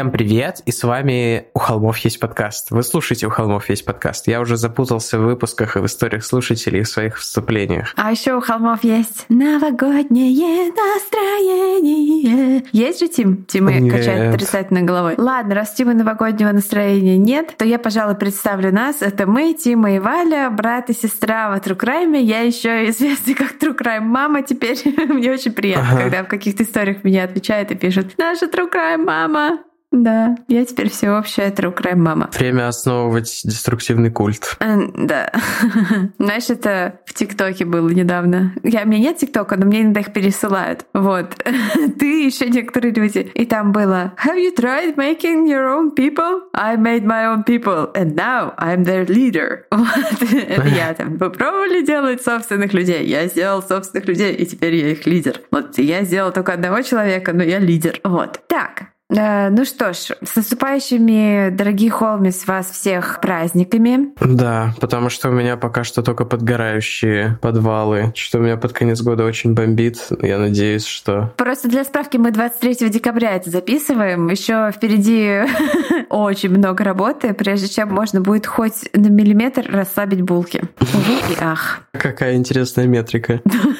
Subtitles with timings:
[0.00, 2.70] Всем привет, и с вами «У холмов есть подкаст».
[2.70, 4.28] Вы слушаете «У холмов есть подкаст».
[4.28, 7.92] Я уже запутался в выпусках и в историях слушателей и в своих вступлениях.
[7.96, 12.64] А еще «У холмов есть новогоднее настроение».
[12.72, 13.44] Есть же Тим?
[13.44, 13.94] Тима Нет.
[13.94, 15.16] качает отрицательной головой.
[15.18, 19.02] Ладно, раз Тима новогоднего настроения нет, то я, пожалуй, представлю нас.
[19.02, 22.18] Это мы, Тима и Валя, брат и сестра в Crime.
[22.18, 24.78] Я еще известна как Crime мама теперь.
[25.10, 26.02] Мне очень приятно, Ага.
[26.04, 29.58] когда в каких-то историях меня отвечают и пишут «Наша Crime мама».
[29.92, 32.30] Да, я теперь всеобщая True Crime мама.
[32.38, 34.56] Время основывать деструктивный культ.
[34.60, 35.32] Э, Да.
[36.18, 38.54] Знаешь, это в ТикТоке было недавно.
[38.62, 40.86] Я, у меня нет ТикТока, но мне иногда их пересылают.
[40.94, 41.34] Вот.
[41.98, 43.30] Ты еще некоторые люди.
[43.34, 46.42] И там было Have you tried making your own people?
[46.54, 49.64] I made my own people, and now I'm their leader.
[49.70, 50.22] Вот.
[50.22, 51.16] Это я там.
[51.16, 53.04] Вы пробовали делать собственных людей?
[53.06, 55.40] Я сделал собственных людей, и теперь я их лидер.
[55.50, 57.98] Вот я сделал только одного человека, но я лидер.
[58.04, 58.40] Вот.
[58.46, 58.90] Так.
[59.10, 64.10] Э, Ну что ж, с наступающими, дорогие Холмис, вас всех праздниками.
[64.20, 69.02] Да, потому что у меня пока что только подгорающие подвалы, что у меня под конец
[69.02, 70.08] года очень бомбит.
[70.22, 71.32] Я надеюсь, что...
[71.36, 74.28] Просто для справки мы 23 декабря это записываем.
[74.28, 75.42] Еще впереди
[76.10, 80.62] очень много работы, прежде чем можно будет хоть на миллиметр расслабить булки.
[80.80, 81.82] Увы и ах.
[81.92, 83.40] Какая интересная метрика.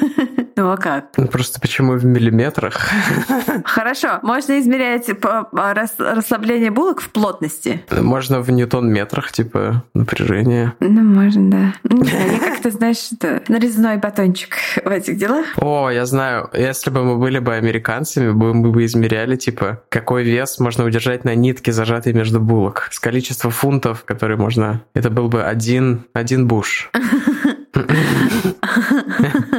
[0.60, 1.06] Ну а как?
[1.16, 2.90] Ну, Просто почему в миллиметрах?
[3.64, 5.08] Хорошо, можно измерять
[5.98, 7.82] расслабление булок в плотности.
[7.90, 10.74] Можно в ньютон-метрах, типа, напряжение.
[10.80, 11.74] Ну, можно, да.
[11.84, 14.54] Ну, я как-то, знаешь, это, нарезной батончик
[14.84, 15.46] в этих делах.
[15.56, 20.58] О, я знаю, если бы мы были бы американцами, мы бы измеряли, типа, какой вес
[20.58, 22.88] можно удержать на нитке, зажатой между булок.
[22.90, 24.82] С количества фунтов, которые можно...
[24.92, 26.90] Это был бы один, один буш.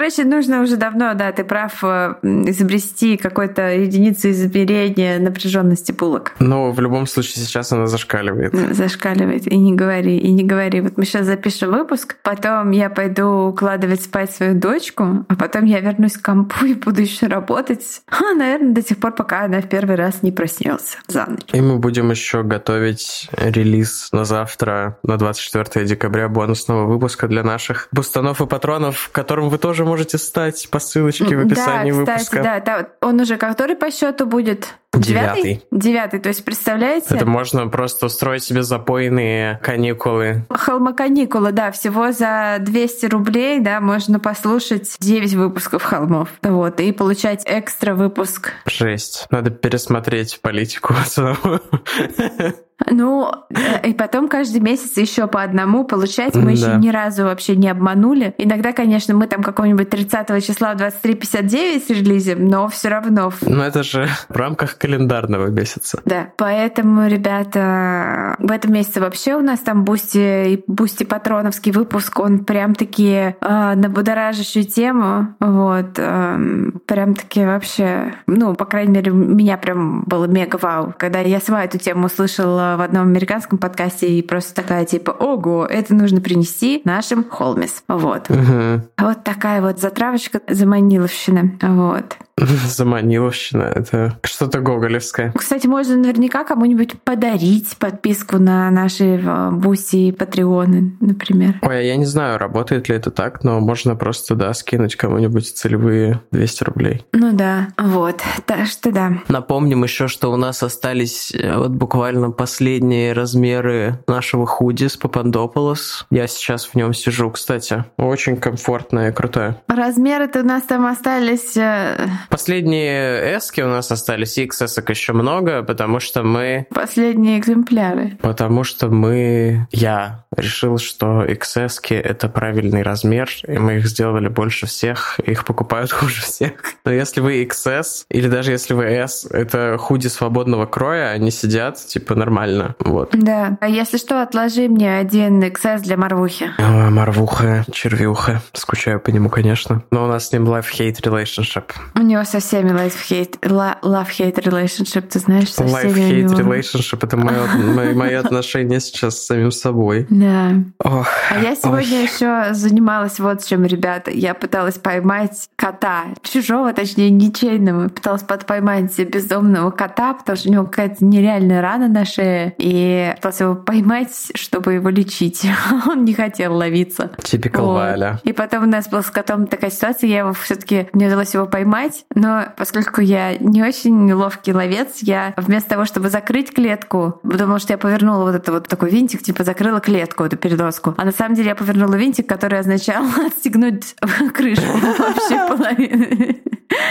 [0.00, 6.32] Ну, короче, нужно уже давно, да, ты прав, э, изобрести какой-то единицу измерения напряженности булок.
[6.38, 8.54] Но в любом случае сейчас она зашкаливает.
[8.74, 9.46] Зашкаливает.
[9.46, 10.80] И не говори, и не говори.
[10.80, 15.80] Вот мы сейчас запишем выпуск, потом я пойду укладывать спать свою дочку, а потом я
[15.80, 18.00] вернусь к компу и буду еще работать.
[18.06, 21.42] А, наверное, до тех пор, пока она в первый раз не проснется за ночь.
[21.52, 27.88] И мы будем еще готовить релиз на завтра, на 24 декабря, бонусного выпуска для наших
[27.92, 32.42] бустанов и патронов, которым вы тоже можете стать по ссылочке в описании да, кстати, выпуска.
[32.42, 34.74] да, та- он уже который по счету будет?
[34.92, 35.64] Девятый.
[35.70, 37.14] Девятый, то есть представляете?
[37.14, 40.44] Это можно просто устроить себе запойные каникулы.
[40.50, 46.28] Холмоканикулы, да, всего за 200 рублей, да, можно послушать 9 выпусков холмов.
[46.42, 48.52] Вот, и получать экстра выпуск.
[48.66, 49.26] Жесть.
[49.30, 50.94] Надо пересмотреть политику.
[52.88, 56.34] Ну, э, и потом каждый месяц еще по одному получать.
[56.34, 56.76] Мы еще Да.
[56.76, 58.34] ни разу вообще не обманули.
[58.38, 63.82] Иногда, конечно, мы там какого-нибудь 30 числа в 23.59 релизим, но все равно Но это
[63.82, 66.00] же в рамках календарного месяца.
[66.04, 72.44] Да, поэтому, ребята, в этом месяце вообще у нас там Boosty и Boosty-патроновский выпуск, он
[72.44, 79.12] прям таки э, на будоражащую тему, вот, эм, прям таки вообще, ну, по крайней мере,
[79.12, 84.08] меня прям было мега вау, когда я сама эту тему услышала в одном американском подкасте
[84.08, 88.28] и просто такая типа, ого, это нужно принести нашим homies, вот.
[88.28, 88.82] Мгм.
[88.98, 92.16] Вот такая вот затравочка заманиловщина, вот.
[92.66, 93.62] Заманиловщина.
[93.62, 95.32] Это что-то гоголевское.
[95.36, 101.58] Кстати, можно наверняка кому-нибудь подарить подписку на наши э, Буси и Патреоны, например.
[101.62, 105.46] Ой, а я не знаю, работает ли это так, но можно просто, да, скинуть кому-нибудь
[105.56, 107.04] целевые 200 рублей.
[107.12, 108.22] Ну да, вот.
[108.46, 109.12] Так что да.
[109.28, 116.06] Напомним еще, что у нас остались э, вот буквально последние размеры нашего худи с Папандополос.
[116.10, 117.84] Я сейчас в нем сижу, кстати.
[117.96, 119.60] Очень комфортное и крутое.
[119.68, 125.64] Размеры-то у нас там остались э, Последние эски у нас остались, и XS еще много,
[125.64, 126.66] потому что мы...
[126.72, 128.16] Последние экземпляры.
[128.22, 129.66] Потому что мы...
[129.72, 135.90] Я решил, что XS это правильный размер, и мы их сделали больше всех, их покупают
[135.92, 136.52] хуже всех.
[136.84, 141.78] Но если вы XS, или даже если вы S, это худи свободного кроя, они сидят,
[141.78, 142.76] типа, нормально.
[142.78, 143.10] Вот.
[143.12, 143.58] Да.
[143.60, 146.50] А если что, отложи мне один XS для Марвухи.
[146.58, 148.40] О, Марвуха, червюха.
[148.52, 149.82] Скучаю по нему, конечно.
[149.90, 151.72] Но у нас с ним love-hate relationship.
[151.94, 156.24] У него со всеми love-hate relationship, ты знаешь, со всеми.
[156.24, 160.06] Love-hate relationship— это мои, мои отношения сейчас с самим собой.
[160.10, 160.52] Да.
[160.78, 162.04] Ох, а я сегодня ой.
[162.04, 164.10] еще занималась вот чем, ребята.
[164.10, 167.88] Я пыталась поймать кота, чужого, точнее, ничейного.
[167.88, 172.54] Пыталась поймать бездомного кота, потому что у него какая-то нереальная рана на шее.
[172.58, 175.46] И пыталась его поймать, чтобы его лечить.
[175.86, 177.10] Он не хотел ловиться.
[177.22, 177.74] Типикал вот.
[177.74, 178.20] Валя.
[178.24, 181.34] И потом у нас была с котом такая ситуация, я его все таки мне удалось
[181.34, 187.20] его поймать, но поскольку я не очень ловкий ловец, я вместо того, чтобы закрыть клетку,
[187.22, 190.94] думала, что я повернула вот это вот такой винтик, типа закрыла клетку, эту передоску.
[190.96, 193.94] А на самом деле я повернула винтик, который означал отстегнуть
[194.34, 194.66] крышку
[194.98, 196.42] вообще половины.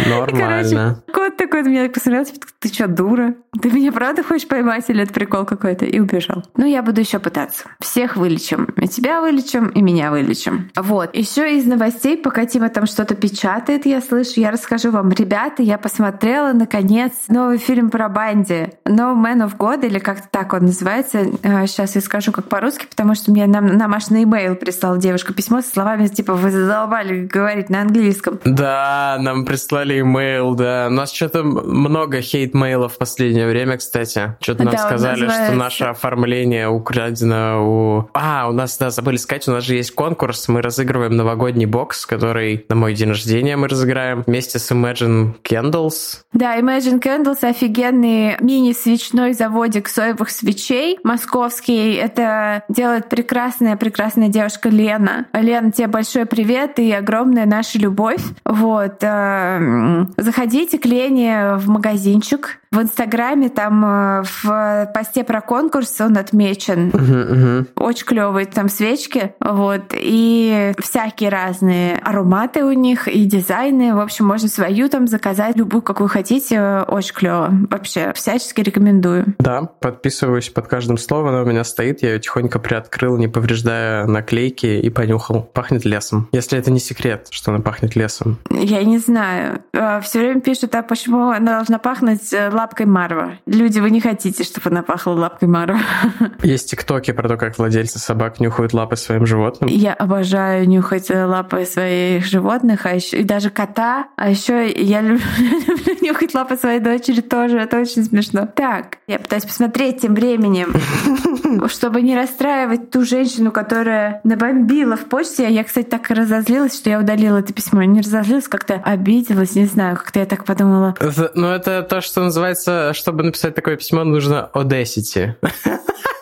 [0.08, 0.30] Нормально.
[0.30, 3.36] И, короче, кот такой на меня посмотрел, типа, ты что, дура?
[3.62, 5.86] Ты меня правда хочешь поймать или это прикол какой-то?
[5.86, 6.44] И убежал.
[6.58, 7.64] Ну, я буду еще пытаться.
[7.80, 8.66] Всех вылечим.
[8.76, 10.70] И тебя вылечим, и меня вылечим.
[10.76, 11.16] Вот.
[11.16, 14.99] Еще из новостей, пока Тима там что-то печатает, я слышу, я расскажу вам.
[15.04, 18.70] Ребята, я посмотрела, наконец, новый фильм про Банди.
[18.86, 21.26] No Man of God, или как-то так он называется.
[21.68, 24.98] Сейчас а, я скажу как по-русски, потому что мне нам, нам аж на имейл прислала
[24.98, 28.40] девушка письмо со словами типа «Вы задолбали говорить на английском».
[28.46, 30.88] Да, нам прислали имейл, да.
[30.90, 34.36] У нас что-то много хейт-мейлов в последнее время, кстати.
[34.42, 38.10] Что-то нам да, сказали, что наше оформление украдено у...
[38.14, 42.06] А, у нас, да, забыли сказать, у нас же есть конкурс, мы разыгрываем новогодний бокс,
[42.06, 46.22] который на мой день рождения мы разыграем вместе с Imagine Candles.
[46.34, 51.94] Да, Imagine Candles— офигенный мини-свечной заводик соевых свечей московский.
[51.94, 55.28] Это делает прекрасная, прекрасная девушка Лена.
[55.34, 58.22] Лена, тебе большой привет и огромная наша любовь.
[58.46, 58.98] Вот.
[59.02, 62.60] Э, заходите к Лене в магазинчик.
[62.72, 66.90] В Инстаграме там э, в посте про конкурс он отмечен.
[66.90, 67.68] Uh-huh, uh-huh.
[67.76, 69.34] Очень клевые там свечки.
[69.40, 69.86] Вот.
[69.96, 73.96] И всякие разные ароматы у них и дизайны.
[73.96, 76.84] В общем, можно свою там заказать, любую, какую хотите.
[76.88, 77.50] Очень клево.
[77.72, 79.34] Вообще, всячески рекомендую.
[79.40, 81.30] Да, подписываюсь под каждым словом.
[81.30, 82.04] Она у меня стоит.
[82.04, 85.42] Я ее тихонько приоткрыл, не повреждая наклейки и понюхал.
[85.42, 86.30] Пахнет лесом.
[86.32, 88.38] Если это не секрет, что она пахнет лесом.
[88.52, 89.64] Я не знаю.
[89.74, 93.38] Э, Все время пишут, а почему она должна пахнуть э, лапкой Марва.
[93.46, 95.80] Люди, вы не хотите, чтобы она пахла лапкой Марва.
[96.44, 99.70] Есть тиктоки про то, как владельцы собак нюхают лапы своим животным.
[99.70, 104.08] Я обожаю нюхать лапы своих животных, а еще и даже кота.
[104.18, 105.24] А еще я люблю,
[105.68, 107.60] люблю нюхать лапы своей дочери тоже.
[107.60, 108.46] Это очень смешно.
[108.46, 110.74] Так, я пытаюсь посмотреть тем временем,
[111.70, 115.50] чтобы не расстраивать ту женщину, которая набомбила в почте.
[115.50, 117.84] Я, кстати, так разозлилась, что я удалила это письмо.
[117.84, 120.94] Не разозлилась, как-то обиделась, не знаю, как-то я так подумала.
[121.36, 125.36] Ну, это то, что называется называется, чтобы написать такое письмо, нужно Одессити.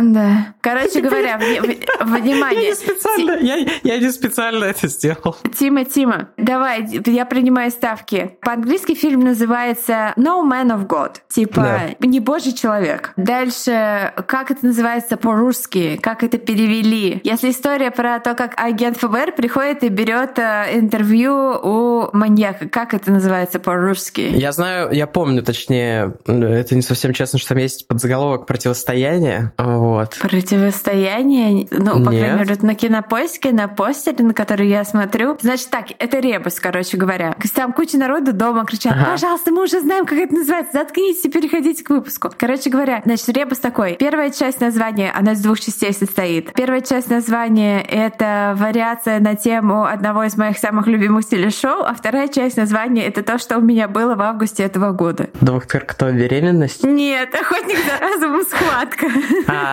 [0.00, 0.54] Да.
[0.60, 1.38] Короче говоря,
[2.00, 2.62] внимание.
[2.64, 5.36] Я не специально, я, я не специально это сделал.
[5.58, 8.36] Тима, Тима, давай, я принимаю ставки.
[8.42, 11.16] По-английски фильм называется No Man of God.
[11.28, 13.12] Типа, не божий человек.
[13.16, 15.98] Дальше, как это называется по-русски?
[16.02, 17.20] Как это перевели?
[17.24, 22.94] Если история про то, как агент ФБР приходит и берет э, интервью у маньяка, как
[22.94, 24.20] это называется по-русски?
[24.20, 29.52] Я знаю, я помню, точнее, это не совсем честно, что там есть подзаголовок противостояние.
[29.58, 29.85] Вот.
[30.20, 35.36] Противостояние, ну, по крайней мере, на кинопоиске, на постере, на который я смотрю.
[35.40, 37.34] Значит так, это ребус, короче говоря.
[37.54, 39.12] Там куча народу дома кричат, ага.
[39.12, 42.30] пожалуйста, мы уже знаем, как это называется, заткнитесь и переходите к выпуску.
[42.36, 43.94] Короче говоря, значит, ребус такой.
[43.94, 46.52] Первая часть названия, она из двух частей состоит.
[46.52, 52.28] Первая часть названия— это вариация на тему одного из моих самых любимых телешоу, а вторая
[52.28, 55.28] часть названия— это то, что у меня было в августе этого года.
[55.40, 56.84] Доктор кто, беременность?
[56.84, 59.06] Нет, охотник за разумом схватка.
[59.48, 59.65] А,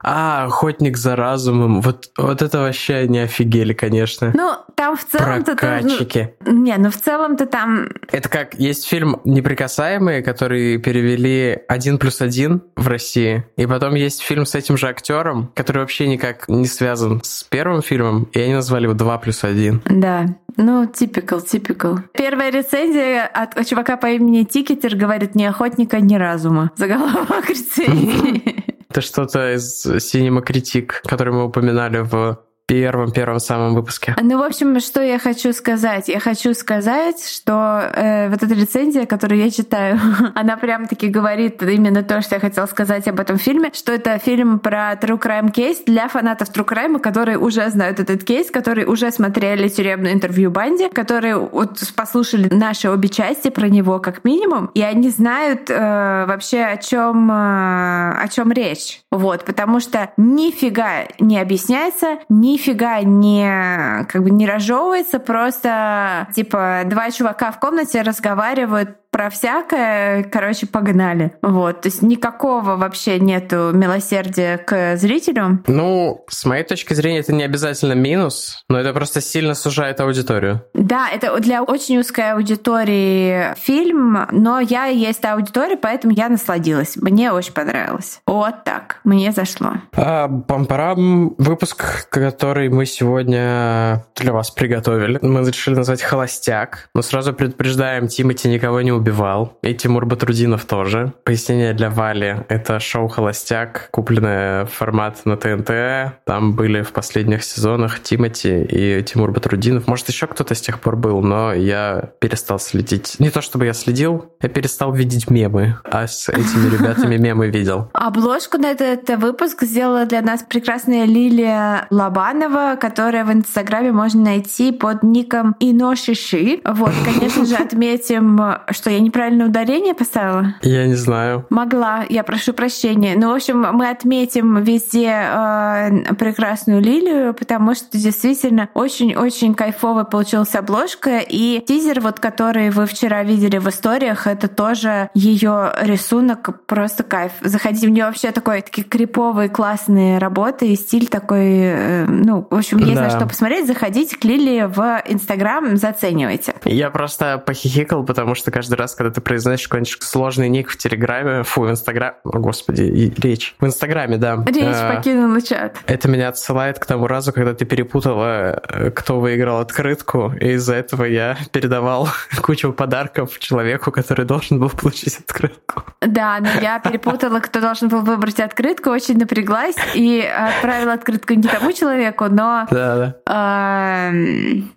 [0.00, 1.80] а, охотник за разумом.
[1.80, 4.32] Вот, вот это вообще не офигели, конечно.
[4.34, 5.56] Ну, там в целом-то...
[5.56, 6.34] Прокатчики.
[6.44, 7.88] Ну, не, ну в целом-то там...
[8.10, 13.44] Это как, есть фильм «Неприкасаемые», который перевели «Один плюс один» в России.
[13.56, 17.82] И потом есть фильм с этим же актером, который вообще никак не связан с первым
[17.82, 19.82] фильмом, и они назвали его «Два плюс один».
[19.84, 21.98] Да, ну, типикал, типикал.
[22.12, 26.70] Первая рецензия от чувака по имени Тикетер говорит «Ни охотника, ни разума».
[26.76, 28.64] Заголовок рецензии.
[28.88, 32.38] Это что-то из Cinema Critic, который мы упоминали в
[32.72, 34.16] первом-первом самом выпуске.
[34.18, 36.08] Ну, в общем, что я хочу сказать?
[36.08, 40.00] Я хочу сказать, что э, вот эта рецензия, которую я читаю,
[40.34, 44.18] она прям таки говорит именно то, что я хотела сказать об этом фильме, что это
[44.18, 48.86] фильм про True Crime кейс для фанатов True Crime, которые уже знают этот кейс, которые
[48.86, 54.70] уже смотрели тюремное интервью Банди, которые вот послушали наши обе части про него как минимум,
[54.72, 59.02] и они знают э, вообще о чем э, о чем речь.
[59.10, 62.61] Вот, потому что нифига не объясняется, нифига
[63.02, 70.66] не как бы не разжевывается, просто типа два чувака в комнате разговаривают про всякое, короче,
[70.66, 71.32] погнали.
[71.42, 71.82] Вот.
[71.82, 75.62] То есть никакого вообще нету милосердия к зрителю.
[75.66, 80.64] Ну, с моей точки зрения, это не обязательно минус, но это просто сильно сужает аудиторию.
[80.72, 86.96] Да, это для очень узкой аудитории фильм, но я есть та аудитория, поэтому я насладилась.
[86.96, 88.20] Мне очень понравилось.
[88.26, 89.00] Вот так.
[89.04, 89.72] Мне зашло.
[89.94, 97.34] А, пампарам, выпуск, который мы сегодня для вас приготовили, мы решили назвать «Холостяк», но сразу
[97.34, 99.58] предупреждаем, Тимати никого не убивал.
[99.62, 101.12] И Тимур Батрудинов тоже.
[101.24, 102.36] Пояснение для Вали.
[102.48, 106.24] Это шоу «Холостяк», купленное формат на ТНТ.
[106.24, 109.88] Там были в последних сезонах Тимати и Тимур Батрудинов.
[109.88, 113.16] Может, еще кто-то с тех пор был, но я перестал следить.
[113.18, 117.90] Не то чтобы я следил, я перестал видеть мемы, а с этими ребятами мемы видел.
[117.94, 124.70] Обложку на этот выпуск сделала для нас прекрасная Лилия Лобанова, которая в Инстаграме можно найти
[124.70, 126.60] под ником Иношиши.
[126.64, 128.40] Вот, конечно же, отметим,
[128.70, 130.54] что я неправильное ударение поставила?
[130.62, 131.46] Я не знаю.
[131.50, 133.14] Могла, я прошу прощения.
[133.16, 140.54] Ну, в общем, мы отметим везде э, прекрасную лилию, потому что действительно очень-очень кайфовая получилась
[140.54, 141.18] обложка.
[141.18, 147.32] И тизер, вот который вы вчера видели в историях, это тоже ее рисунок, просто кайф.
[147.40, 152.54] Заходите, у нее вообще такой такие криповые классные работы и стиль такой, э, ну, в
[152.54, 153.02] общем, есть да.
[153.02, 153.66] на что посмотреть.
[153.66, 156.54] Заходите к Лилии в Инстаграм, заценивайте.
[156.64, 161.42] Я просто похихикал, потому что каждый раз, когда ты произносишь какой-нибудь сложный ник в Телеграме,
[161.42, 163.54] фу, в Инстаграме, о, господи, и речь.
[163.60, 164.42] В Инстаграме, да.
[164.46, 165.76] Речь а, покинула чат.
[165.86, 170.74] Это меня отсылает к тому разу, когда ты перепутала, э, кто выиграл открытку, и из-за
[170.74, 172.08] этого я передавал
[172.42, 175.84] кучу подарков человеку, который должен был получить открытку.
[176.00, 181.42] Да, но я перепутала, кто должен был выбрать открытку, очень напряглась и отправила открытку не
[181.42, 182.66] тому человеку, но...
[182.70, 183.16] Да, да.
[183.26, 184.10] А,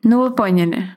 [0.03, 0.95] ну, вы поняли.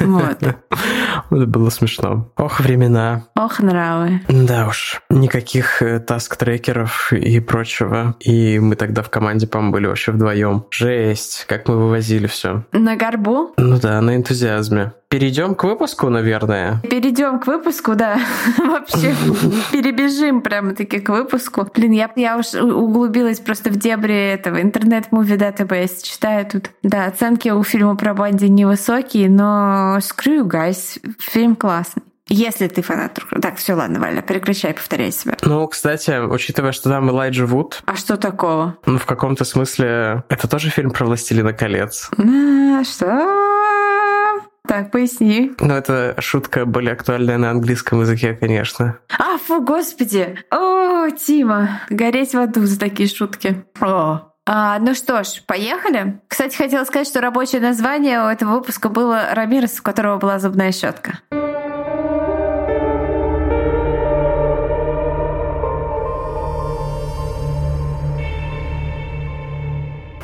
[0.00, 0.42] Вот.
[1.30, 2.30] Это было смешно.
[2.38, 3.24] Ох, времена.
[3.34, 4.20] Ох, нравы.
[4.28, 8.14] Да уж, никаких э, таск-трекеров и прочего.
[8.20, 10.64] И мы тогда в команде, по-моему, были вообще вдвоем.
[10.70, 12.62] Жесть, как мы вывозили все.
[12.70, 13.54] На горбу?
[13.56, 14.92] Ну да, на энтузиазме.
[15.10, 16.80] Перейдем к выпуску, наверное.
[16.82, 18.20] Перейдем к выпуску, да.
[18.58, 19.14] Вообще
[19.72, 21.66] перебежим прямо-таки к выпуску.
[21.74, 26.02] Блин, я, я уж углубилась просто в дебри этого Internet Movie Database.
[26.02, 26.70] Читаю тут.
[26.82, 32.02] Да, оценки у фильма про Банди невысокие, но you guys, фильм классный.
[32.28, 35.36] Если ты фанат Так, все, ладно, Валя, прекращай повторять себя.
[35.42, 37.80] Ну, кстати, учитывая, что там Элайджа Вуд...
[37.86, 38.76] А что такого?
[38.84, 42.10] Ну, в каком-то смысле, это тоже фильм про «Властелина колец».
[42.18, 43.57] А, что?
[44.68, 45.52] Так, поясни.
[45.60, 48.98] Ну, это шутка более актуальная на английском языке, конечно.
[49.18, 50.36] А, фу, господи!
[50.50, 53.64] О, Тима, гореть в аду за такие шутки.
[53.80, 56.20] О, а, ну что ж, поехали.
[56.28, 60.70] Кстати, хотела сказать, что рабочее название у этого выпуска было «Рамирес, у которого была зубная
[60.72, 61.18] щетка».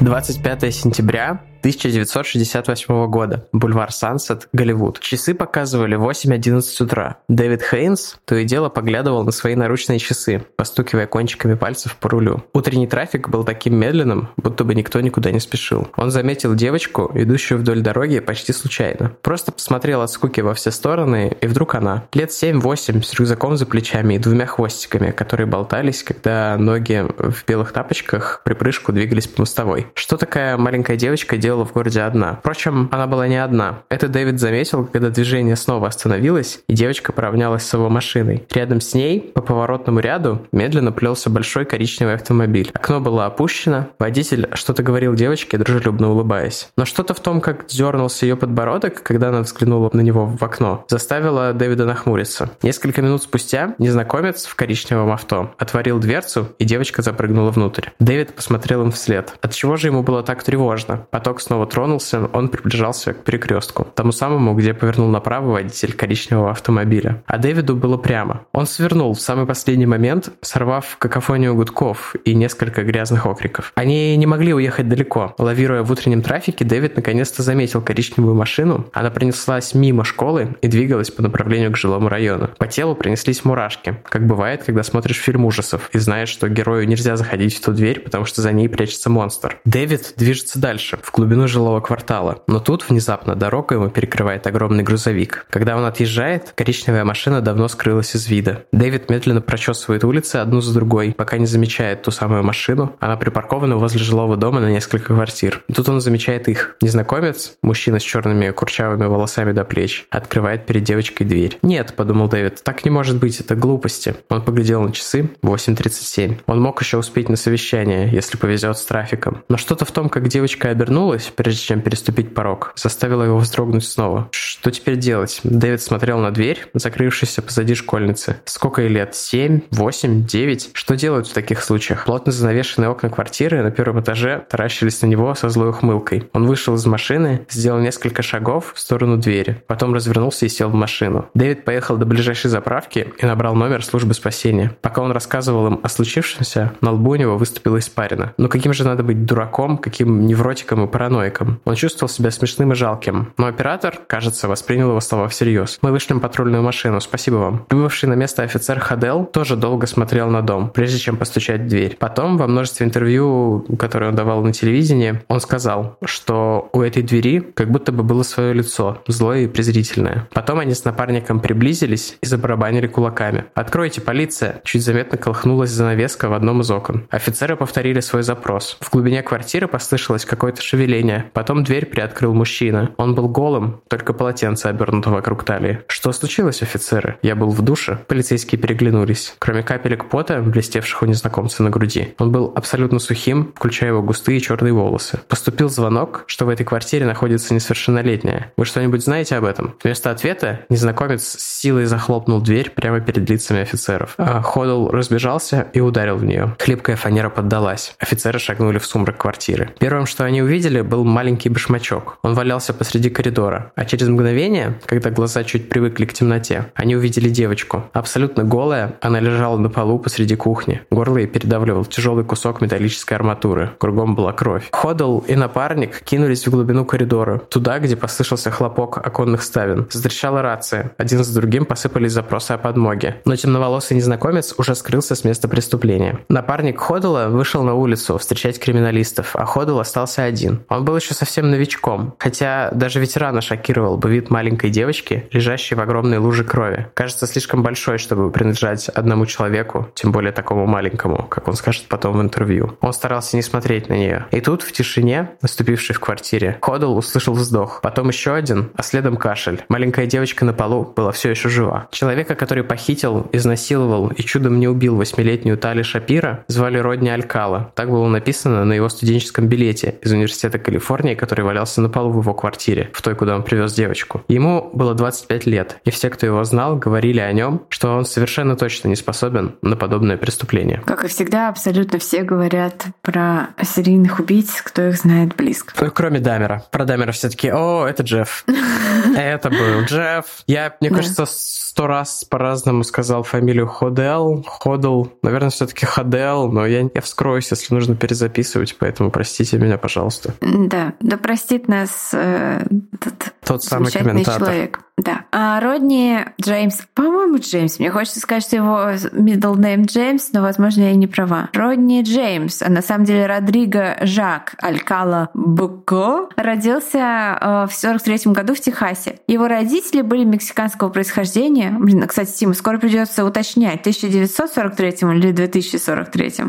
[0.00, 3.48] 25 сентября 1968 года.
[3.52, 5.00] Бульвар Сансет, Голливуд.
[5.00, 7.16] Часы показывали 8.11 утра.
[7.28, 12.44] Дэвид Хейнс то и дело поглядывал на свои наручные часы, постукивая кончиками пальцев по рулю.
[12.52, 15.88] Утренний трафик был таким медленным, будто бы никто никуда не спешил.
[15.96, 19.12] Он заметил девочку, идущую вдоль дороги почти случайно.
[19.22, 22.04] Просто посмотрел от скуки во все стороны, и вдруг она.
[22.12, 27.72] Лет 7-8, с рюкзаком за плечами и двумя хвостиками, которые болтались, когда ноги в белых
[27.72, 29.86] тапочках при прыжку двигались по мостовой.
[29.94, 32.38] Что такая маленькая девочка делала делала в городе одна.
[32.40, 33.82] Впрочем, она была не одна.
[33.88, 38.44] Это Дэвид заметил, когда движение снова остановилось, и девочка поравнялась с его машиной.
[38.50, 42.70] Рядом с ней, по поворотному ряду, медленно плелся большой коричневый автомобиль.
[42.74, 46.70] Окно было опущено, водитель что-то говорил девочке, дружелюбно улыбаясь.
[46.76, 50.84] Но что-то в том, как дернулся ее подбородок, когда она взглянула на него в окно,
[50.88, 52.50] заставило Дэвида нахмуриться.
[52.62, 57.90] Несколько минут спустя незнакомец в коричневом авто отворил дверцу, и девочка запрыгнула внутрь.
[58.00, 59.34] Дэвид посмотрел им вслед.
[59.40, 61.06] От чего же ему было так тревожно?
[61.10, 67.22] Поток снова тронулся, он приближался к перекрестку, тому самому, где повернул направо водитель коричневого автомобиля.
[67.26, 68.46] А Дэвиду было прямо.
[68.52, 73.72] Он свернул в самый последний момент, сорвав какофонию гудков и несколько грязных окриков.
[73.74, 75.34] Они не могли уехать далеко.
[75.38, 78.86] Лавируя в утреннем трафике, Дэвид наконец-то заметил коричневую машину.
[78.92, 82.50] Она пронеслась мимо школы и двигалась по направлению к жилому району.
[82.58, 87.16] По телу принеслись мурашки, как бывает, когда смотришь фильм ужасов и знаешь, что герою нельзя
[87.16, 89.58] заходить в ту дверь, потому что за ней прячется монстр.
[89.64, 92.42] Дэвид движется дальше, в глубину жилого квартала.
[92.46, 95.46] Но тут внезапно дорогу ему перекрывает огромный грузовик.
[95.50, 98.64] Когда он отъезжает, коричневая машина давно скрылась из вида.
[98.72, 102.96] Дэвид медленно прочесывает улицы одну за другой, пока не замечает ту самую машину.
[103.00, 105.62] Она припаркована возле жилого дома на несколько квартир.
[105.68, 106.76] И тут он замечает их.
[106.80, 111.58] Незнакомец, мужчина с черными курчавыми волосами до плеч, открывает перед девочкой дверь.
[111.62, 114.14] «Нет»,— подумал Дэвид,— «так не может быть, это глупости».
[114.28, 116.40] Он поглядел на часы, 8.37.
[116.46, 119.42] Он мог еще успеть на совещание, если повезет с трафиком.
[119.48, 124.28] Но что-то в том, как девочка обернулась, прежде чем переступить порог, заставило его вздрогнуть снова.
[124.32, 125.40] Что теперь делать?
[125.44, 128.36] Дэвид смотрел на дверь, закрывшуюся позади школьницы.
[128.44, 129.14] Сколько ей лет?
[129.14, 129.62] Семь?
[129.70, 130.24] Восемь?
[130.24, 130.70] Девять?
[130.72, 132.04] Что делают в таких случаях?
[132.04, 136.28] Плотно занавешенные окна квартиры на первом этаже таращились на него со злой ухмылкой.
[136.32, 140.74] Он вышел из машины, сделал несколько шагов в сторону двери, потом развернулся и сел в
[140.74, 141.28] машину.
[141.34, 144.76] Дэвид поехал до ближайшей заправки и набрал номер службы спасения.
[144.80, 148.34] Пока он рассказывал им о случившемся, на лбу у него выступила испарина.
[148.38, 151.60] Но каким же надо быть дураком, каким невротиком и параноиком?
[151.64, 153.32] Он чувствовал себя смешным и жалким.
[153.36, 155.78] Но оператор, кажется, воспринял его слова всерьез.
[155.82, 157.66] «Мы вышлем патрульную машину, спасибо вам».
[157.68, 161.96] Прибывший на место офицер Хадел тоже долго смотрел на дом, прежде чем постучать в дверь.
[161.98, 167.40] Потом, во множестве интервью, которые он давал на телевидении, он сказал, что у этой двери
[167.40, 170.28] как будто бы было свое лицо, злое и презрительное.
[170.32, 173.44] Потом они с напарником приблизились и забарабанили кулаками.
[173.54, 177.06] «Откройте, полиция!» Чуть заметно колыхнулась занавеска в одном из окон.
[177.10, 178.76] Офицеры повторили свой запрос.
[178.80, 180.93] В глубине квартиры послышалось какое-то шевеление.
[181.32, 182.90] Потом дверь приоткрыл мужчина.
[182.96, 185.80] Он был голым, только полотенце обернуто вокруг талии.
[185.88, 187.98] «Что случилось, офицеры?» Я был в душе.
[188.08, 189.34] Полицейские переглянулись.
[189.38, 194.40] Кроме капелек пота, блестевших у незнакомца на груди, он был абсолютно сухим, включая его густые
[194.40, 195.20] черные волосы.
[195.28, 198.52] Поступил звонок, что в этой квартире находится несовершеннолетняя.
[198.56, 199.74] Вы что-нибудь знаете об этом?
[199.82, 204.14] Вместо ответа незнакомец с силой захлопнул дверь прямо перед лицами офицеров.
[204.18, 206.54] А Ходл разбежался и ударил в нее.
[206.58, 207.94] Хлипкая фанера поддалась.
[207.98, 209.70] Офицеры шагнули в сумрак квартиры.
[209.78, 212.18] Первым, что они увидели, был маленький башмачок.
[212.22, 213.72] Он валялся посреди коридора.
[213.74, 217.84] А через мгновение, когда глаза чуть привыкли к темноте, они увидели девочку.
[217.92, 220.82] Абсолютно голая, она лежала на полу посреди кухни.
[220.90, 223.70] Горло ей передавливал тяжелый кусок металлической арматуры.
[223.78, 224.68] Кругом была кровь.
[224.72, 229.86] Ходл и напарник кинулись в глубину коридора, туда, где послышался хлопок оконных ставен.
[229.90, 230.92] Затрещала рация.
[230.98, 233.20] Один за другим посыпались запросы о подмоге.
[233.24, 236.20] Но темноволосый незнакомец уже скрылся с места преступления.
[236.28, 240.60] Напарник Ходла вышел на улицу встречать криминалистов, а Ходл остался один.
[240.74, 245.80] Он был еще совсем новичком, хотя даже ветерана шокировал бы вид маленькой девочки, лежащей в
[245.80, 246.88] огромной луже крови.
[246.94, 252.18] Кажется, слишком большой, чтобы принадлежать одному человеку, тем более такому маленькому, как он скажет потом
[252.18, 252.76] в интервью.
[252.80, 254.26] Он старался не смотреть на нее.
[254.32, 259.16] И тут, в тишине, наступившей в квартире, Ходл услышал вздох, потом еще один, а следом
[259.16, 259.62] кашель.
[259.68, 261.86] Маленькая девочка на полу была все еще жива.
[261.92, 267.70] Человека, который похитил, изнасиловал и чудом не убил восьмилетнюю Тали Шапира, звали Родни Алькала.
[267.76, 272.20] Так было написано на его студенческом билете из Университета Калифорнии, который валялся на полу в
[272.20, 274.24] его квартире, в той, куда он привез девочку.
[274.28, 278.56] Ему было 25 лет, и все, кто его знал, говорили о нем, что он совершенно
[278.56, 280.82] точно не способен на подобное преступление.
[280.86, 285.72] Как и всегда, абсолютно все говорят про серийных убийц, кто их знает близко.
[285.80, 286.64] Ну, кроме Дамера.
[286.70, 288.44] Про Дамера все-таки, о, это Джефф.
[289.16, 290.24] Это был Джефф.
[290.46, 291.26] Я, мне кажется,
[291.74, 297.74] сто раз по-разному сказал фамилию Ходел, Ходл, наверное, все-таки Ходел, но я, я вскроюсь, если
[297.74, 300.34] нужно перезаписывать, поэтому простите меня, пожалуйста.
[300.40, 304.40] Да, да простит нас э, этот Тот самый комментатор.
[304.40, 304.80] человек.
[304.96, 305.24] Да.
[305.32, 307.80] А Родни Джеймс, по-моему, Джеймс.
[307.80, 308.78] Мне хочется сказать, что его
[309.12, 311.50] middle name Джеймс, но, возможно, я не права.
[311.52, 318.54] Родни Джеймс, а на самом деле Родриго Жак Алькала Буко, родился э, в 43 году
[318.54, 319.18] в Техасе.
[319.26, 321.74] Его родители были мексиканского происхождения.
[321.76, 326.34] Блин, а, кстати, Тима, скоро придется уточнять, 1943 или 2043?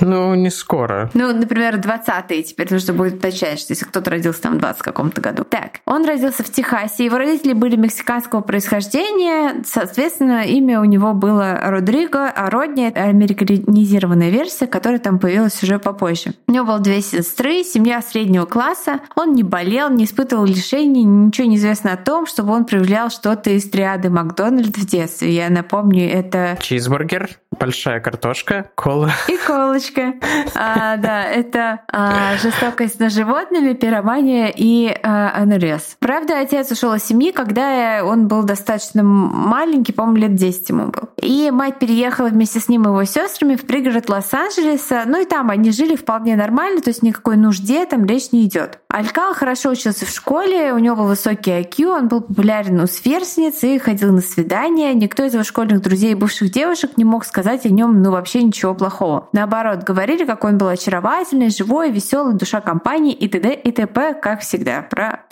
[0.00, 1.10] Ну, не скоро.
[1.14, 5.20] Ну, например, 20-е теперь нужно будет уточнять, что если кто-то родился там в 20 каком-то
[5.20, 5.44] году.
[5.44, 11.14] Так, он Он родился в Техасе, его родители были мексиканского происхождения, соответственно, имя у него
[11.14, 16.34] было Родриго, а Родни— американизированная версия, которая там появилась уже попозже.
[16.46, 21.48] У него было две сестры, семья среднего класса, он не болел, не испытывал лишений, ничего
[21.48, 25.30] не известно о том, чтобы он проявлял что-то из триады Макдональд в детстве.
[25.30, 26.58] Я напомню, это...
[26.60, 29.10] Чизбургер, большая картошка, кола.
[29.28, 30.14] И колочка.
[30.54, 35.93] А, да, это а, жестокость над животными, пиромания и а, анурез.
[35.98, 41.08] Правда, отец ушел из семьи, когда он был достаточно маленький, по-моему, лет 10 ему был.
[41.16, 45.04] И мать переехала вместе с ним и его сестрами в пригород Лос-Анджелеса.
[45.06, 48.78] Ну и там они жили вполне нормально, то есть никакой нужде там речь не идет.
[48.88, 53.62] Алькал хорошо учился в школе, у него был высокий IQ, он был популярен у сверстниц
[53.64, 54.94] и ходил на свидания.
[54.94, 58.42] Никто из его школьных друзей и бывших девушек не мог сказать о нем ну вообще
[58.42, 59.28] ничего плохого.
[59.32, 63.54] Наоборот, говорили, какой он был очаровательный, живой, веселый, душа компании и т.д.
[63.54, 64.14] и т.п.
[64.14, 65.24] как всегда, про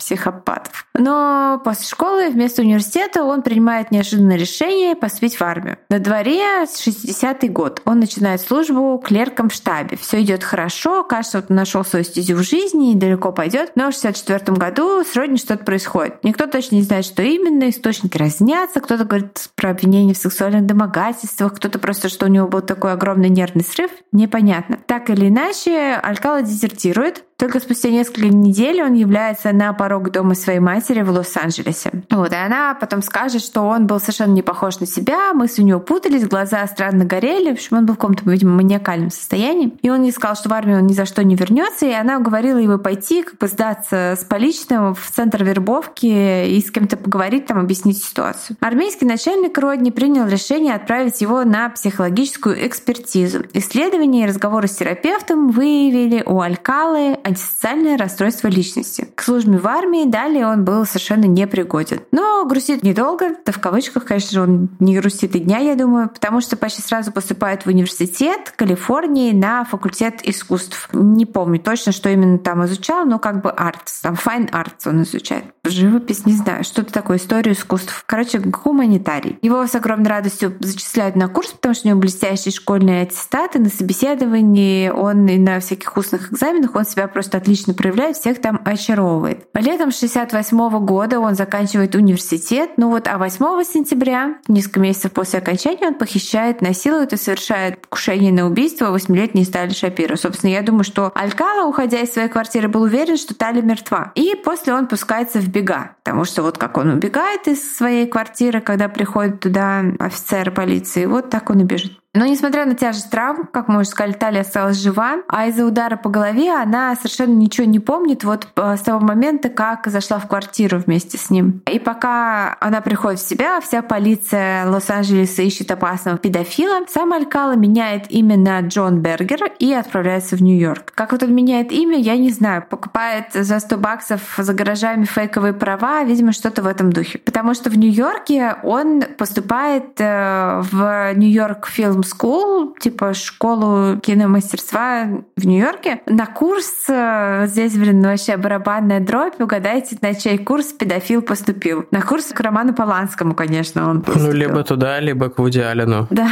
[0.53, 0.85] психопатов.
[0.97, 5.77] Но после школы вместо университета он принимает неожиданное решение поступить в армию.
[5.89, 7.81] На дворе 60-й год.
[7.85, 9.97] Он начинает службу клерком в штабе.
[9.97, 13.71] Все идет хорошо, кажется, вот он нашел свою стезю в жизни и далеко пойдет.
[13.75, 16.23] Но в 64 году с родиной что-то происходит.
[16.23, 21.55] Никто точно не знает, что именно, источники разнятся, кто-то говорит про обвинение в сексуальных домогательствах,
[21.55, 24.77] кто-то просто, что у него был такой огромный нервный срыв, непонятно.
[24.85, 30.59] Так или иначе, Алькала дезертирует, только спустя несколько недель он является на порог дома своей
[30.59, 31.91] матери в Лос-Анджелесе.
[32.09, 35.65] Вот, и она потом скажет, что он был совершенно не похож на себя, мысли у
[35.65, 39.77] него путались, глаза странно горели, в общем, он был в каком-то, видимо, маниакальном состоянии.
[39.81, 42.17] И он ей сказал, что в армию он ни за что не вернется, и она
[42.17, 47.45] уговорила его пойти, как бы сдаться с поличным в центр вербовки и с кем-то поговорить,
[47.45, 48.57] там, объяснить ситуацию.
[48.59, 53.43] Армейский начальник Родни принял решение отправить его на психологическую экспертизу.
[53.53, 59.07] Исследования и разговоры с терапевтом выявили у Алькалы антисоциальное расстройство личности.
[59.15, 62.01] К службе в армии далее он был совершенно непригоден.
[62.11, 66.09] Но грустит недолго, да в кавычках, конечно же, он не грустит и дня, я думаю,
[66.09, 70.89] потому что почти сразу поступает в университет Калифорнии на факультет искусств.
[70.93, 75.03] Не помню точно, что именно там изучал, но как бы арт, там fine arts он
[75.03, 75.45] изучает.
[75.65, 78.03] Живопись, не знаю, что-то такое, историю искусств.
[78.05, 79.39] Короче, гуманитарий.
[79.41, 83.59] Его с огромной радостью зачисляют на курс, потому что у него блестящие школьные аттестаты.
[83.59, 88.61] На собеседовании он и на всяких устных экзаменах он себя просто отлично проявляет, всех там
[88.65, 89.47] очаровывает.
[89.53, 95.87] Летом 68 года он заканчивает университет, ну вот, а 8 сентября, несколько месяцев после окончания,
[95.87, 100.15] он похищает, насилует и совершает покушение на убийство восьмилетней Стали Шапира.
[100.15, 104.11] Собственно, я думаю, что Алькала, уходя из своей квартиры, был уверен, что Тали мертва.
[104.15, 108.61] И после он пускается в бега, потому что вот как он убегает из своей квартиры,
[108.61, 112.02] когда приходит туда офицер полиции, вот так он и бежит.
[112.15, 115.95] Но несмотря на тяжесть травм, как мы уже сказали, Талия осталась жива, а из-за удара
[115.97, 120.27] по голове она совершенно ничего не помнит вот э, с того момента, как зашла в
[120.27, 121.63] квартиру вместе с ним.
[121.71, 126.85] И пока она приходит в себя, вся полиция Лос-Анджелеса ищет опасного педофила.
[126.87, 130.91] Сам Алькала меняет имя на Джон Бергер и отправляется в Нью-Йорк.
[130.93, 132.63] Как вот он меняет имя, я не знаю.
[132.69, 137.17] Покупает за 100 баксов за гаражами фейковые права, видимо, что-то в этом духе.
[137.17, 145.45] Потому что в Нью-Йорке он поступает э, в Нью-Йорк фильм School, типа школу киномастерства в
[145.45, 151.85] Нью-Йорке, на курс, э, здесь, блин, вообще барабанная дробь, угадайте, на чей курс педофил поступил.
[151.91, 154.27] На курс к Роману Поланскому, конечно, он поступил.
[154.27, 156.07] Ну, либо туда, либо к Вуди Аллену.
[156.09, 156.29] Да.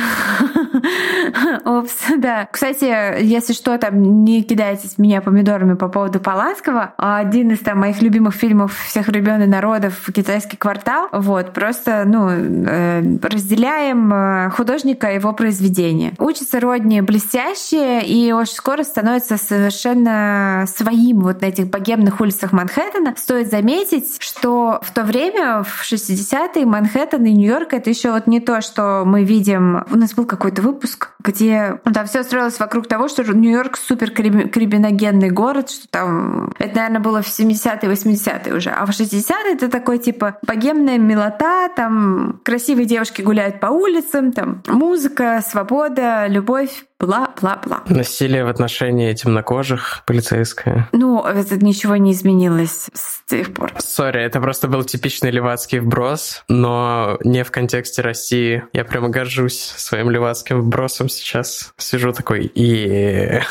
[1.66, 2.48] Опс, да.
[2.52, 6.94] Кстати, если что, там не кидайтесь меня помидорами по поводу Поланского.
[6.98, 11.08] Один из там моих любимых фильмов всех времен и народов «Китайский квартал».
[11.12, 16.14] Вот, просто, ну, э, разделяем э, художника и его произведения.
[16.18, 23.16] Учится Родни блестяще и очень скоро становится совершенно своим вот на этих богемных улицах Манхэттена.
[23.18, 28.40] Стоит заметить, что в то время, в 60-е, Манхэттен и Нью-Йорк— это еще вот не
[28.40, 29.84] то, что мы видим.
[29.92, 34.12] У нас был какой-то выпуск, где ну, там все строилось вокруг того, что Нью-Йорк супер
[34.12, 38.70] криминогенный город, что там это, наверное, было в 70-е, 80-е уже.
[38.70, 44.64] А в 60-е это такой типа богемная милота, там красивые девушки гуляют по улицам, там
[44.68, 47.84] музыка, свобода, любовь, бла-бла-бла.
[47.88, 50.88] Насилие в отношении темнокожих полицейское.
[50.92, 53.74] Ну, это ничего не изменилось с тех пор.
[53.80, 58.64] Сори, это просто был типичный левацкий вброс, но не в контексте России.
[58.74, 63.42] Я прямо горжусь своим левацким вбросом сейчас сижу такой и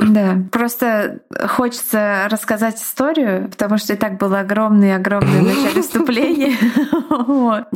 [0.00, 6.56] да, просто хочется рассказать историю, потому что и так было огромное-огромное начало вступления.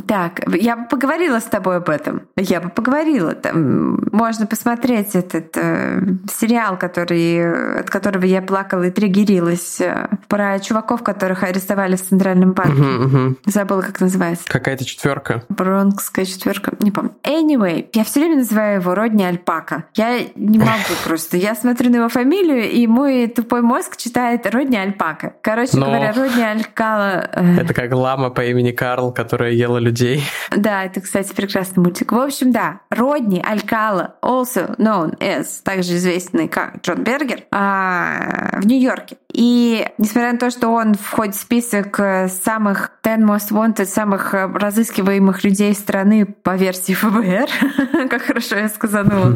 [0.07, 2.23] Так, я бы поговорила с тобой об этом.
[2.35, 3.33] Я бы поговорила.
[3.33, 10.59] Там можно посмотреть этот э, сериал, который, от которого я плакала и триггерилась, э, про
[10.59, 13.35] чуваков, которых арестовали в Центральном парке.
[13.45, 14.45] Забыла, как называется.
[14.47, 15.43] Какая-то четверка.
[15.49, 17.11] Бронкская четверка, не помню.
[17.23, 19.85] Anyway, я все время называю его Родни Альпака.
[19.95, 21.37] Я не могу просто.
[21.37, 25.33] Я смотрю на его фамилию, и мой тупой мозг читает Родни Альпака.
[25.41, 25.87] Короче Но...
[25.87, 27.29] говоря, Родни Алькала...
[27.33, 30.23] Э, это как лама по имени Карл, которая ела людей.
[30.55, 32.11] Да, это, кстати, прекрасный мультик.
[32.11, 38.65] В общем, да, Родни Алькала, also known as, также известный как Джон Бергер, а, в
[38.65, 39.17] Нью-Йорке.
[39.33, 44.33] И несмотря на то, что он входит в список э, самых 10 most wanted, самых
[44.33, 49.35] э, разыскиваемых людей страны по версии ФБР, как хорошо я сказала,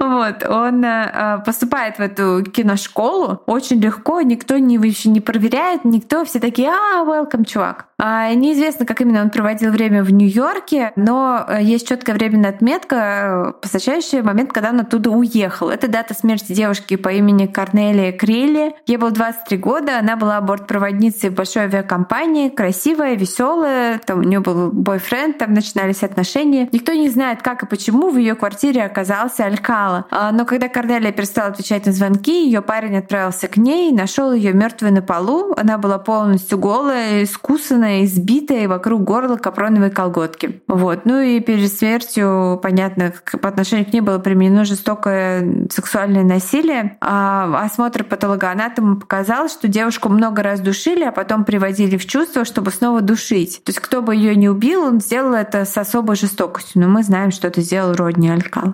[0.00, 0.84] вот, он
[1.44, 7.04] поступает в эту киношколу очень легко, никто не, вообще не проверяет, никто, все такие, а,
[7.04, 7.86] welcome, чувак.
[7.98, 13.54] А, неизвестно, как именно он проводил время в Нью-Йорке, но э, есть четкая временная отметка,
[13.62, 15.70] посвящающая момент, когда он оттуда уехал.
[15.70, 18.74] Это дата смерти девушки по имени Корнелия Крилли.
[18.86, 24.40] Ей было 23 года, она была бортпроводницей в большой авиакомпании, красивая, веселая, там у нее
[24.40, 26.68] был бойфренд, там начинались отношения.
[26.72, 30.06] Никто не знает, как и почему в ее квартире оказался Алькала.
[30.32, 34.90] Но когда Корнелия перестала отвечать на звонки, ее парень отправился к ней, нашел ее мертвой
[34.90, 35.54] на полу.
[35.56, 40.62] Она была полностью голая, искусанная, избитая, и вокруг горла капроновой колготки.
[40.68, 41.04] Вот.
[41.04, 46.96] Ну и перед смертью, понятно, по отношению к ней было применено жестокое сексуальное насилие.
[47.00, 52.70] А осмотр патологоанатома показал, что девушку много раз душили, а потом приводили в чувство, чтобы
[52.70, 53.62] снова душить.
[53.64, 56.82] То есть кто бы ее не убил, он сделал это с особой жестокостью.
[56.82, 58.73] Но мы знаем, что это сделал Родни Алькал.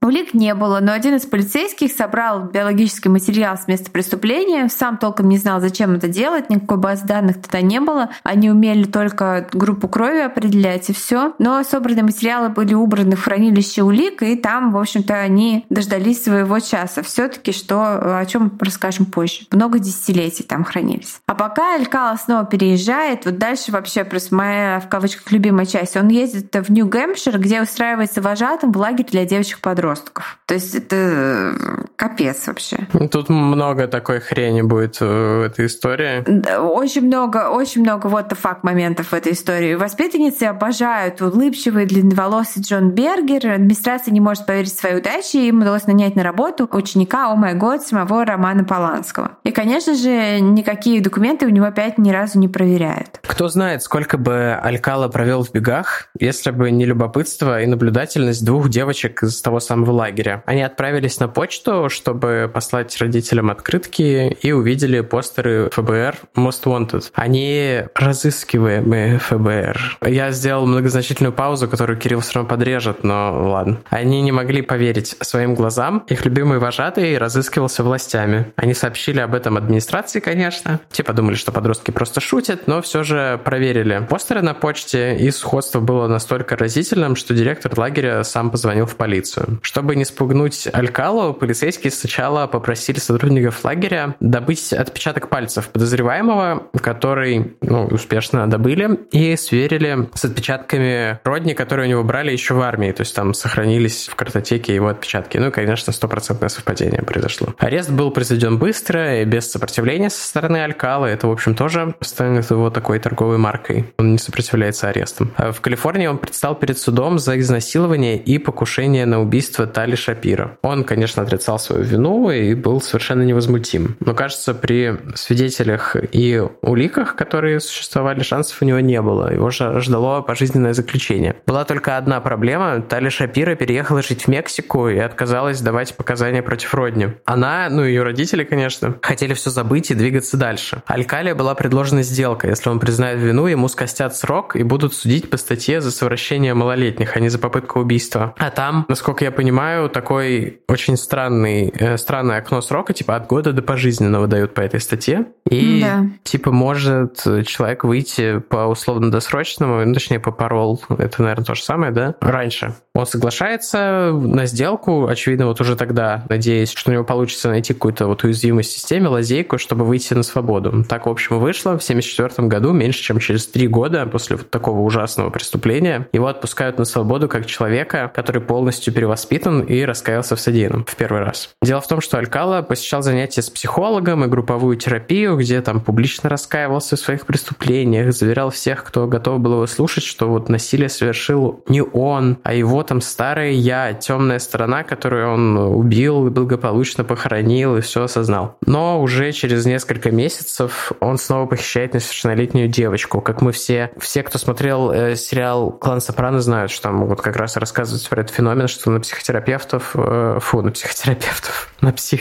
[0.00, 5.28] Улик не было, но один из полицейских собрал биологический материал с места преступления, сам толком
[5.28, 8.10] не знал, зачем это делать, никакой базы данных тогда не было.
[8.22, 11.34] Они умели только группу крови определять и все.
[11.40, 16.60] Но собранные материалы были убраны в хранилище улик, и там, в общем-то, они дождались своего
[16.60, 17.02] часа.
[17.02, 19.46] Все-таки что, о чем расскажем позже.
[19.50, 21.20] Много десятилетий там хранились.
[21.26, 26.06] А пока Алькала снова переезжает, вот дальше вообще просто моя, в кавычках, любимая часть, он
[26.06, 30.38] ездит в Нью-Гэмпшир, где устраивается вожатым в лагерь для девочек-подростков подростков.
[30.46, 31.52] То есть это э,
[31.96, 32.78] капец вообще.
[33.10, 36.24] Тут много такой хрени будет в этой истории.
[36.58, 39.74] Очень много, очень много вот the fuck моментов в этой истории.
[39.74, 43.52] Воспитанницы обожают улыбчивый длинноволосый Джон Бергер.
[43.52, 47.36] Администрация не может поверить в свою удачу, и им удалось нанять на работу ученика, о
[47.36, 49.32] май год, самого Романа Поланского.
[49.44, 53.20] И, конечно же, никакие документы у него опять ни разу не проверяют.
[53.26, 58.68] Кто знает, сколько бы Алькала провел в бегах, если бы не любопытство и наблюдательность двух
[58.68, 60.42] девочек из того самого в лагере.
[60.46, 67.10] Они отправились на почту, чтобы послать родителям открытки и увидели постеры ФБР Most Wanted.
[67.14, 69.98] Они разыскиваемые ФБР.
[70.06, 73.78] Я сделал многозначительную паузу, которую Кирилл все равно подрежет, но ладно.
[73.90, 76.04] Они не могли поверить своим глазам.
[76.08, 78.52] Их любимый вожатый разыскивался властями.
[78.56, 80.80] Они сообщили об этом администрации, конечно.
[80.90, 85.80] Те подумали, что подростки просто шутят, но все же проверили постеры на почте, и сходство
[85.80, 89.60] было настолько разительным, что директор лагеря сам позвонил в полицию.
[89.68, 97.84] Чтобы не спугнуть Алькалу, полицейские сначала попросили сотрудников лагеря добыть отпечаток пальцев подозреваемого, который ну,
[97.84, 102.92] успешно добыли, и сверили с отпечатками Родни, которые у него брали еще в армии.
[102.92, 105.36] То есть там сохранились в картотеке его отпечатки.
[105.36, 107.48] Ну и, конечно, стопроцентное совпадение произошло.
[107.58, 111.08] Арест был произведен быстро и без сопротивления со стороны Алькалы.
[111.08, 113.84] Это, в общем, тоже станет его такой торговой маркой.
[113.98, 115.30] Он не сопротивляется арестам.
[115.36, 119.96] А в Калифорнии он предстал перед судом за изнасилование и покушение на убийство убийства Тали
[119.96, 120.58] Шапира.
[120.62, 123.96] Он, конечно, отрицал свою вину и был совершенно невозмутим.
[124.00, 129.32] Но, кажется, при свидетелях и уликах, которые существовали, шансов у него не было.
[129.32, 131.36] Его ждало пожизненное заключение.
[131.46, 132.80] Была только одна проблема.
[132.80, 137.08] Тали Шапира переехала жить в Мексику и отказалась давать показания против Родни.
[137.24, 140.82] Она, ну и ее родители, конечно, хотели все забыть и двигаться дальше.
[140.86, 142.48] Алькалия была предложена сделка.
[142.48, 147.16] Если он признает вину, ему скостят срок и будут судить по статье за совращение малолетних,
[147.16, 148.34] а не за попытку убийства.
[148.38, 149.47] А там, насколько я понимаю,
[149.88, 154.80] такой очень странный, э, странное окно срока, типа от года до пожизненного дают по этой
[154.80, 155.26] статье.
[155.50, 156.06] И, да.
[156.24, 161.92] типа, может человек выйти по условно-досрочному, ну, точнее, по парол, это, наверное, то же самое,
[161.92, 162.74] да, раньше.
[162.94, 168.08] Он соглашается на сделку, очевидно, вот уже тогда, надеясь, что у него получится найти какую-то
[168.08, 170.84] вот уязвимость в системе, лазейку, чтобы выйти на свободу.
[170.88, 174.80] Так, в общем, вышло в 1974 году, меньше чем через три года после вот такого
[174.80, 180.84] ужасного преступления, его отпускают на свободу как человека, который полностью перевоспитан и раскаялся в содеянном
[180.84, 181.50] в первый раз.
[181.62, 186.28] Дело в том, что Алькала посещал занятия с психологом и групповую терапию, где там публично
[186.28, 191.64] раскаивался в своих преступлениях, заверял всех, кто готов был его слушать, что вот насилие совершил
[191.68, 197.80] не он, а его там старое я, темная сторона, которую он убил, благополучно похоронил и
[197.80, 198.56] все осознал.
[198.66, 203.20] Но уже через несколько месяцев он снова похищает несовершеннолетнюю девочку.
[203.20, 207.36] Как мы все, все, кто смотрел э, сериал «Клан Сопрано», знают, что там вот как
[207.36, 212.20] раз рассказывается про этот феномен, что на психотерапевтов, э, фу, на психотерапевтов, на, псих,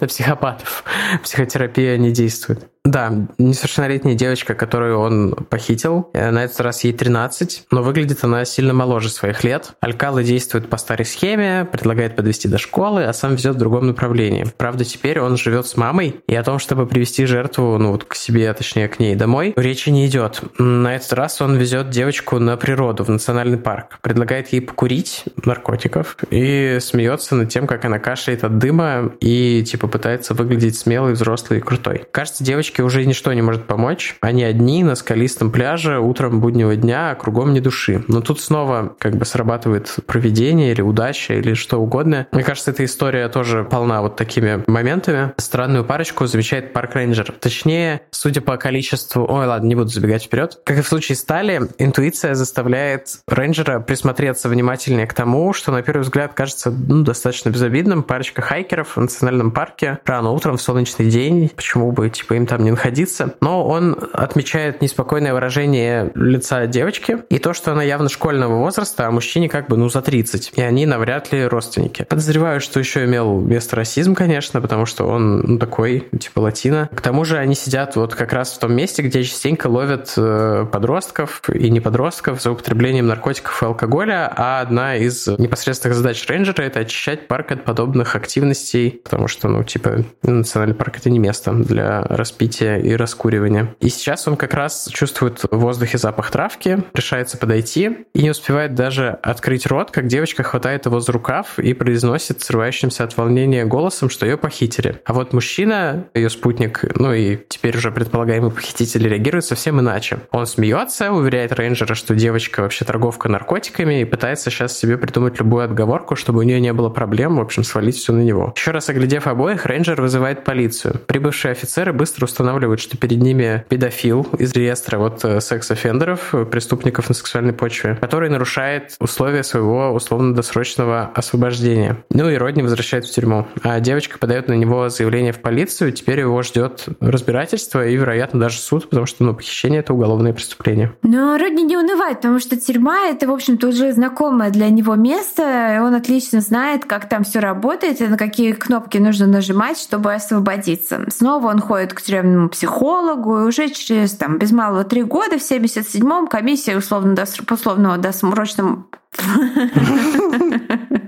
[0.00, 0.84] на психопатов
[1.22, 2.55] психотерапия не действует.
[2.86, 6.08] Да, несовершеннолетняя девочка, которую он похитил.
[6.12, 9.72] Э, на этот раз ей 13, но выглядит она сильно моложе своих лет.
[9.80, 14.46] Алькала действует по старой схеме, предлагает подвести до школы, а сам везет в другом направлении.
[14.56, 18.14] Правда, теперь он живет с мамой, и о том, чтобы привести жертву, ну вот к
[18.14, 20.42] себе, а точнее к ней домой, речи не идет.
[20.58, 23.98] На этот раз он везет девочку на природу, в национальный парк.
[24.00, 29.88] Предлагает ей покурить наркотиков и смеется над тем, как она кашляет от дыма и типа
[29.88, 32.04] пытается выглядеть смелой, взрослой и крутой.
[32.12, 34.16] Кажется, девочке уже ничто не может помочь.
[34.20, 38.04] Они одни на скалистом пляже утром буднего дня, а кругом ни души.
[38.08, 42.26] Но тут снова как бы срабатывает проведение или удача или что угодно.
[42.32, 45.32] Мне кажется, эта история тоже полна вот такими моментами.
[45.36, 47.32] Странную парочку замечает park ranger.
[47.40, 49.26] Точнее, судя по количеству...
[49.28, 50.58] Ой, ладно, не буду забегать вперед.
[50.64, 56.02] Как и в случае Стали, интуиция заставляет рейнджера присмотреться внимательнее к тому, что на первый
[56.02, 58.04] взгляд кажется ну, достаточно безобидным.
[58.04, 61.50] Парочка хайкеров в национальном парке рано утром в солнечный день.
[61.54, 63.34] Почему бы типа им там не находиться.
[63.40, 69.10] Но он отмечает неспокойное выражение лица девочки и то, что она явно школьного возраста, а
[69.10, 70.52] мужчине как бы ну за 30.
[70.56, 72.06] И они навряд ли родственники.
[72.08, 76.88] Подозреваю, что еще имел место расизм, конечно, потому что он ну, такой, типа латино.
[76.94, 80.66] К тому же они сидят вот как раз в том месте, где частенько ловят э,
[80.70, 86.62] подростков и не подростков за употреблением наркотиков и алкоголя, а одна из непосредственных задач рейнджера—
[86.64, 91.52] это очищать парк от подобных активностей, потому что, ну, типа, национальный парк— это не место
[91.52, 93.76] для распития и раскуривания.
[93.80, 98.74] И сейчас он как раз чувствует в воздухе запах травки, решается подойти и не успевает
[98.74, 104.10] даже открыть рот, как девочка хватает его за рукав и произносит срывающимся от волнения голосом,
[104.10, 105.00] что ее похитили.
[105.04, 110.18] А вот мужчина, ее спутник, ну и теперь уже предполагаемый похититель, реагирует совсем иначе.
[110.32, 115.64] Он смеется, уверяет рейнджера, что девочка вообще торговка наркотиками и пытается сейчас себе придумать любую
[115.64, 118.52] отговорку, чтобы у нее не было проблем, в общем, свалить все на него.
[118.56, 121.00] Еще раз оглядев обоих, рейнджер вызывает полицию.
[121.06, 126.44] Прибывшие офицеры быстро устанавливают устанавливают, что перед ними педофил из реестра вот э, секс-офендеров, э,
[126.44, 132.04] преступников на сексуальной почве, который нарушает условия своего условно-досрочного освобождения.
[132.10, 133.46] Ну и Родни возвращает в тюрьму.
[133.62, 138.58] А девочка подает на него заявление в полицию, теперь его ждет разбирательство и, вероятно, даже
[138.58, 140.92] суд, потому что ну, похищение— это уголовное преступление.
[141.02, 145.80] Но Родни не унывает, потому что тюрьма— это, в общем-то, уже знакомое для него место,
[145.82, 151.04] он отлично знает, как там все работает и на какие кнопки нужно нажимать, чтобы освободиться.
[151.10, 155.42] Снова он ходит к тюремному психологу, и уже через там, без малого три года, в
[155.42, 157.16] 77-м, комиссия условно
[157.50, 158.86] условного досрочного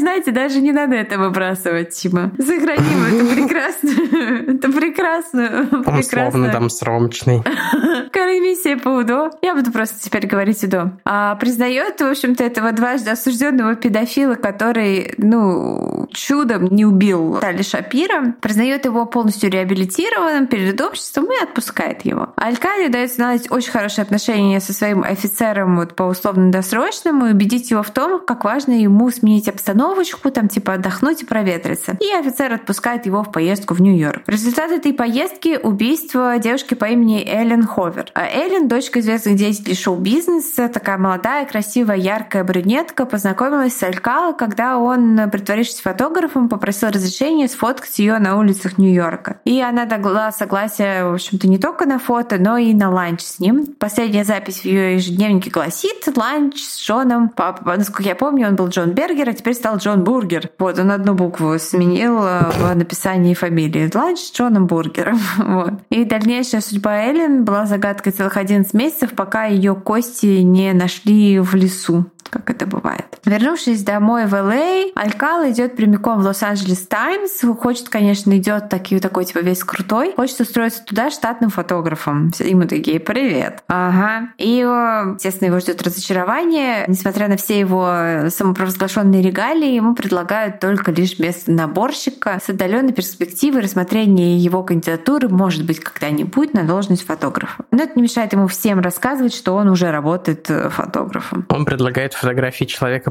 [0.00, 2.32] знаете, даже не надо это выбрасывать, Тима.
[2.38, 3.90] Сохраним это прекрасно.
[4.50, 5.68] Это прекрасно.
[5.98, 7.42] Условно там сромочный.
[8.12, 9.30] Комиссия по УДО.
[9.42, 10.92] Я буду просто теперь говорить УДО.
[11.04, 18.34] А, признает, в общем-то, этого дважды осужденного педофила, который, ну, чудом не убил Тали Шапира,
[18.40, 22.32] признает его полностью реабилитированным перед обществом и отпускает его.
[22.36, 27.82] Алькали дает наладить очень хорошие отношения со своим офицером вот, по условно-досрочному и убедить его
[27.82, 29.48] в том, как важно ему сменить
[29.90, 31.96] обстановочку, там типа отдохнуть и проветриться.
[32.00, 34.22] И офицер отпускает его в поездку в Нью-Йорк.
[34.26, 38.10] Результат этой поездки— убийство девушки по имени Эллен Ховер.
[38.14, 44.78] А Эллен— дочка известных деятелей шоу-бизнеса, такая молодая, красивая, яркая брюнетка, познакомилась с Алькало, когда
[44.78, 49.40] он, притворившись фотографом, попросил разрешения сфоткать ее на улицах Нью-Йорка.
[49.44, 53.38] И она дала согласие, в общем-то, не только на фото, но и на ланч с
[53.38, 53.66] ним.
[53.78, 57.28] Последняя запись в ее ежедневнике гласит «Ланч с Джоном».
[57.28, 60.50] Папа, насколько я помню, он был Джон Бергер, а теперь стал Джон Бургер.
[60.58, 63.90] Вот, он одну букву сменил э, в написании фамилии.
[63.92, 65.18] Ланч с Джоном Бургером.
[65.50, 65.72] Вот.
[65.90, 71.54] И дальнейшая судьба Эллен была загадкой целых 11 месяцев, пока ее кости не нашли в
[71.54, 73.18] лесу как это бывает.
[73.30, 77.42] Вернувшись домой в Л.А., Алькала идет прямиком в Лос-Анджелес Таймс.
[77.60, 80.14] Хочет, конечно, идет такой, такой типа весь крутой.
[80.16, 82.32] Хочет устроиться туда штатным фотографом.
[82.40, 83.62] Ему такие, привет.
[83.68, 84.30] Ага.
[84.36, 86.84] И, естественно, его ждет разочарование.
[86.88, 93.62] Несмотря на все его самопровозглашенные регалии, ему предлагают только лишь место наборщика с отдаленной перспективой
[93.62, 97.64] рассмотрения его кандидатуры, может быть, когда-нибудь на должность фотографа.
[97.70, 101.46] Но это не мешает ему всем рассказывать, что он уже работает фотографом.
[101.48, 102.64] Он предлагает фотографии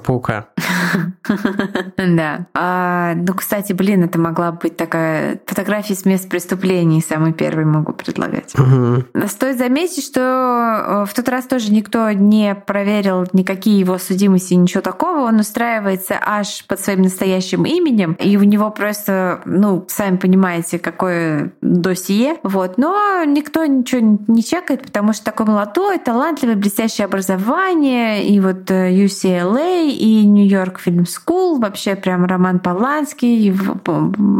[0.09, 0.49] Человека-паука.
[1.97, 2.47] Да.
[2.53, 7.93] А, ну, кстати, блин, это могла быть такая фотография с мест преступлений, самый первый могу
[7.93, 8.55] предлагать.
[9.27, 14.81] Стоит заметить, что э, в тот раз тоже никто не проверил никакие его судимости, ничего
[14.81, 15.19] такого.
[15.19, 21.51] Он устраивается аж под своим настоящим именем, и у него просто, ну, сами понимаете, какое
[21.61, 22.37] досье.
[22.43, 22.77] Вот.
[22.77, 28.91] Но никто ничего не чекает, потому что такой молодой, талантливый, блестящее образование, и вот э,
[28.91, 33.53] UCLA, и New York Film School, вообще прям Роман Поланский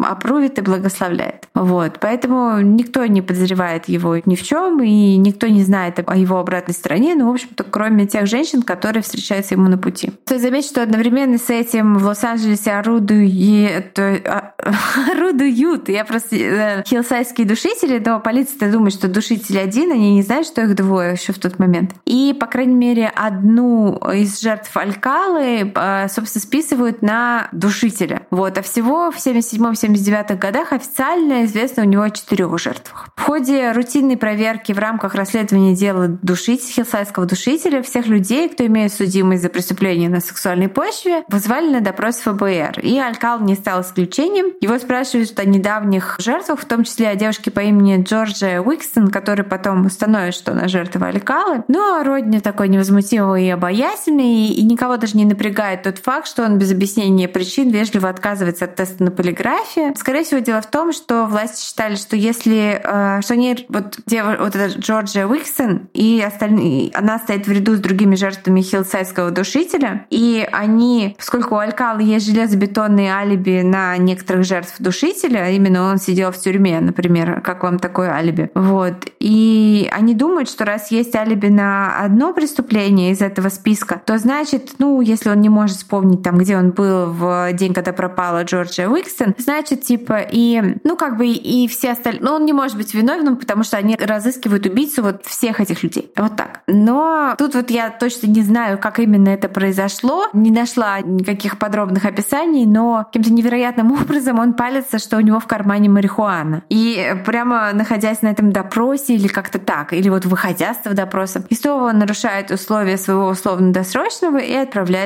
[0.09, 1.47] опрувит и благословляет.
[1.53, 1.99] Вот.
[1.99, 6.73] Поэтому никто не подозревает его ни в чем, и никто не знает о его обратной
[6.73, 10.13] стороне, ну, в общем-то, кроме тех женщин, которые встречаются ему на пути.
[10.25, 14.53] Стоит заметить, что одновременно с этим в Лос-Анджелесе орудует, а,
[15.11, 20.47] орудуют, я просто э, хилсайские душители, но полиция думает, что душитель один, они не знают,
[20.47, 21.91] что их двое еще в тот момент.
[22.05, 28.23] И, по крайней мере, одну из жертв Алькалы, э, собственно, списывают на душителя.
[28.31, 28.57] Вот.
[28.57, 33.09] А всего в 77-79 годах официально известно у него о четырех жертвах.
[33.15, 38.93] В ходе рутинной проверки в рамках расследования дела душителя, хилсайского душителя всех людей, кто имеет
[38.93, 42.79] судимость за преступление на сексуальной почве, вызвали на допрос ФБР.
[42.81, 44.53] И Алькал не стал исключением.
[44.61, 49.45] Его спрашивают о недавних жертвах, в том числе о девушке по имени Джорджия Уикстон, который
[49.45, 51.63] потом установит, что она жертва Алькалы.
[51.67, 56.57] Но Родни такой невозмутимый и обаятельный, и никого даже не напрягает тот факт, что он
[56.57, 59.93] без объяснения причин вежливо отказывается от теста на полиграфе.
[59.95, 64.25] Скорее всего, дело в том, что власти считали, что если э, что они вот, дев,
[64.39, 70.05] вот эта Джорджия Уиксон и остальные, она стоит в ряду с другими жертвами хилсайского душителя,
[70.09, 76.31] и они, поскольку у Алькала есть железобетонные алиби на некоторых жертв душителя, именно он сидел
[76.31, 78.49] в тюрьме, например, как вам такое алиби?
[78.55, 79.07] Вот.
[79.19, 84.75] И они думают, что раз есть алиби на одно преступление из этого списка, то значит,
[84.79, 88.87] ну, если он не может вспомнить там, где он был в день, когда пропала Джорджия
[88.87, 92.93] Уикстон, значит, типа, и, ну, как бы и все остальные, ну, он не может быть
[92.93, 96.11] виновным, потому что они разыскивают убийцу вот всех этих людей.
[96.15, 96.61] Вот так.
[96.67, 102.05] Но тут вот я точно не знаю, как именно это произошло, не нашла никаких подробных
[102.05, 106.63] описаний, но каким-то невероятным образом он палится, что у него в кармане марихуана.
[106.69, 111.43] И прямо находясь на этом допросе или как-то так, или вот выходя с этого допроса,
[111.49, 114.51] и снова он нарушает условия своего условно-досрочного и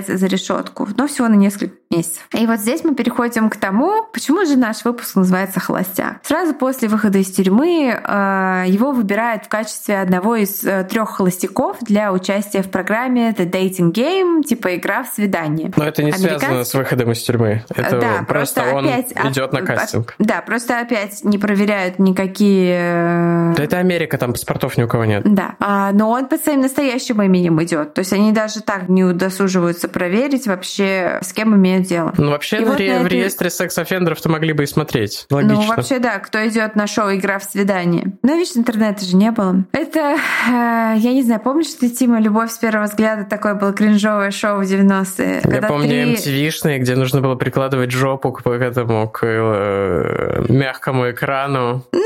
[0.04, 0.88] отправляется за решетку.
[0.98, 2.28] Но всего на несколько месяцев.
[2.34, 6.18] И вот здесь мы переходим к тому, почему же наш выпуск называется «Холостяк».
[6.24, 11.78] Сразу после выхода из тюрьмы э, его выбирают в качестве одного из э, трех холостяков
[11.82, 15.72] для участия в программе The Dating Game, типа игра в свидание.
[15.76, 16.40] Но это не Американский...
[16.40, 17.64] связано с выходом из тюрьмы.
[17.70, 20.16] Это да, просто, просто он опять, идет на кастинг.
[20.20, 22.78] Да, просто опять не проверяют никакие...
[22.80, 25.24] Э, да это Америка, там паспортов ни у кого нет.
[25.26, 27.94] Да, а, но он под своим настоящим именем идет.
[27.94, 32.14] То есть они даже так не удосуживаются проверить вообще, с кем имеют дело.
[32.18, 35.26] Ну вообще в, вот ре- в реестре секс-офендеров-то могли бы и смотреть.
[35.30, 35.56] Логично.
[35.56, 38.14] Ну вообще да, кто идет на шоу «Игра в свидание».
[38.24, 39.64] Но видишь, интернета же не было.
[39.72, 44.32] Это, э, я не знаю, помнишь ты, Тима, «Любовь с первого взгляда» такое было кринжовое
[44.32, 45.42] шоу в 90-е?
[45.46, 46.16] Я помню три...
[46.16, 51.84] MTV-шные, где нужно было прикладывать жопу к этому, к э, мягкому экрану.
[51.92, 52.03] Ну это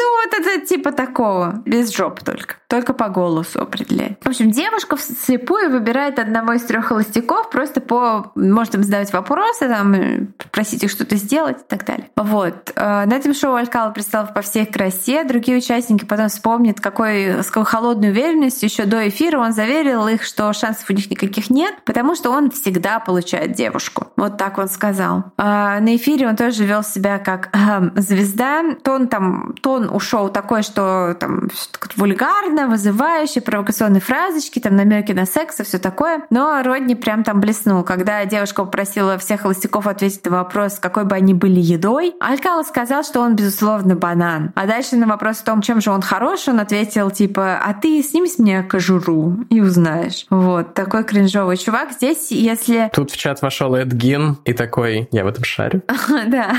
[0.67, 2.55] типа такого, без жоп только.
[2.67, 4.19] Только по голосу определяет.
[4.23, 8.31] В общем, девушка вслепую выбирает одного из трех холостяков просто по...
[8.35, 12.09] Может им задавать вопросы, там, просить их что-то сделать и так далее.
[12.15, 12.73] Вот.
[12.75, 15.23] Э, на этом шоу Алькала представил по всей красе.
[15.23, 20.23] Другие участники потом вспомнят, какой, с какой холодной уверенностью еще до эфира он заверил их,
[20.23, 24.07] что шансов у них никаких нет, потому что он всегда получает девушку.
[24.17, 25.23] Вот так он сказал.
[25.37, 28.63] А на эфире он тоже вел себя как э, звезда.
[28.83, 31.49] Тон там, тон у шоу такой, что там
[31.95, 36.25] вульгарно, вызывающе, провокационные фразочки, там намеки на секс и все такое.
[36.29, 41.15] Но Родни прям там блеснул, когда девушка попросила всех холостяков ответить на вопрос, какой бы
[41.15, 42.15] они были едой.
[42.19, 44.51] Алькала сказал, что он, безусловно, банан.
[44.55, 48.01] А дальше на вопрос о том, чем же он хорош, он ответил типа, а ты
[48.03, 50.25] сними с меня кожуру и узнаешь.
[50.29, 51.91] Вот, такой кринжовый чувак.
[51.91, 52.89] Здесь, если...
[52.93, 55.81] Тут в чат вошел Эдгин и такой, я в этом шарю.
[56.27, 56.55] Да.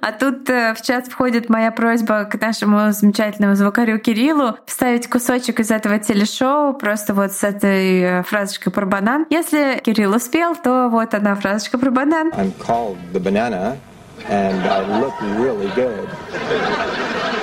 [0.00, 5.08] А тут э, в чат входит моя просьба к нашему замечательному замечательному звукарю Кириллу вставить
[5.08, 9.26] кусочек из этого телешоу просто вот с этой э, фразочкой про банан.
[9.30, 12.28] Если Кирилл успел, то вот она фразочка про банан.
[12.30, 13.76] I'm called the banana
[14.26, 16.08] and I look really good.